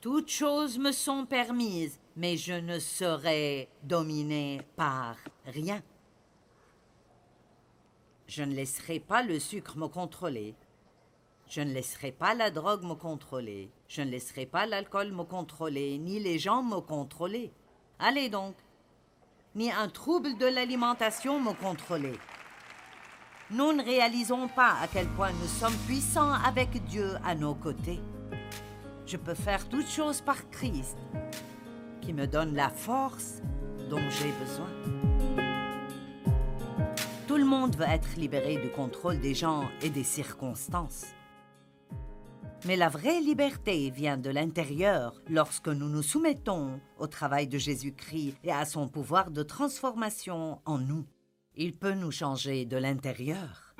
Toutes 0.00 0.28
choses 0.28 0.78
me 0.78 0.90
sont 0.90 1.24
permises, 1.24 2.00
mais 2.16 2.36
je 2.36 2.52
ne 2.52 2.80
serai 2.80 3.68
dominé 3.84 4.60
par 4.74 5.16
rien. 5.46 5.82
Je 8.26 8.42
ne 8.42 8.54
laisserai 8.54 8.98
pas 8.98 9.22
le 9.22 9.38
sucre 9.38 9.76
me 9.78 9.86
contrôler. 9.86 10.54
Je 11.48 11.60
ne 11.60 11.72
laisserai 11.72 12.10
pas 12.10 12.34
la 12.34 12.50
drogue 12.50 12.82
me 12.82 12.94
contrôler. 12.94 13.70
Je 13.86 14.02
ne 14.02 14.10
laisserai 14.10 14.46
pas 14.46 14.66
l'alcool 14.66 15.12
me 15.12 15.22
contrôler, 15.22 15.96
ni 15.98 16.18
les 16.18 16.40
gens 16.40 16.62
me 16.62 16.80
contrôler. 16.80 17.52
Allez 18.00 18.28
donc. 18.28 18.56
Ni 19.54 19.70
un 19.70 19.88
trouble 19.88 20.36
de 20.38 20.46
l'alimentation 20.46 21.40
me 21.40 21.52
contrôler. 21.52 22.18
Nous 23.50 23.72
ne 23.72 23.82
réalisons 23.82 24.48
pas 24.48 24.74
à 24.82 24.88
quel 24.92 25.06
point 25.10 25.30
nous 25.30 25.46
sommes 25.46 25.76
puissants 25.86 26.32
avec 26.32 26.84
Dieu 26.86 27.14
à 27.24 27.36
nos 27.36 27.54
côtés. 27.54 28.00
Je 29.06 29.16
peux 29.16 29.34
faire 29.34 29.68
toutes 29.68 29.88
choses 29.88 30.20
par 30.20 30.50
Christ, 30.50 30.98
qui 32.00 32.12
me 32.12 32.26
donne 32.26 32.56
la 32.56 32.70
force 32.70 33.40
dont 33.88 34.02
j'ai 34.10 34.32
besoin. 34.32 35.46
Tout 37.28 37.36
le 37.36 37.44
monde 37.44 37.76
veut 37.76 37.86
être 37.86 38.16
libéré 38.16 38.56
du 38.56 38.68
contrôle 38.70 39.20
des 39.20 39.34
gens 39.34 39.68
et 39.80 39.90
des 39.90 40.04
circonstances. 40.04 41.06
Mais 42.66 42.74
la 42.76 42.88
vraie 42.88 43.20
liberté 43.20 43.90
vient 43.90 44.16
de 44.16 44.28
l'intérieur 44.28 45.22
lorsque 45.28 45.68
nous 45.68 45.88
nous 45.88 46.02
soumettons 46.02 46.80
au 46.98 47.06
travail 47.06 47.46
de 47.46 47.58
Jésus-Christ 47.58 48.34
et 48.42 48.50
à 48.50 48.64
son 48.64 48.88
pouvoir 48.88 49.30
de 49.30 49.44
transformation 49.44 50.60
en 50.64 50.78
nous. 50.78 51.06
Il 51.54 51.76
peut 51.76 51.94
nous 51.94 52.10
changer 52.10 52.64
de 52.64 52.76
l'intérieur. 52.76 53.76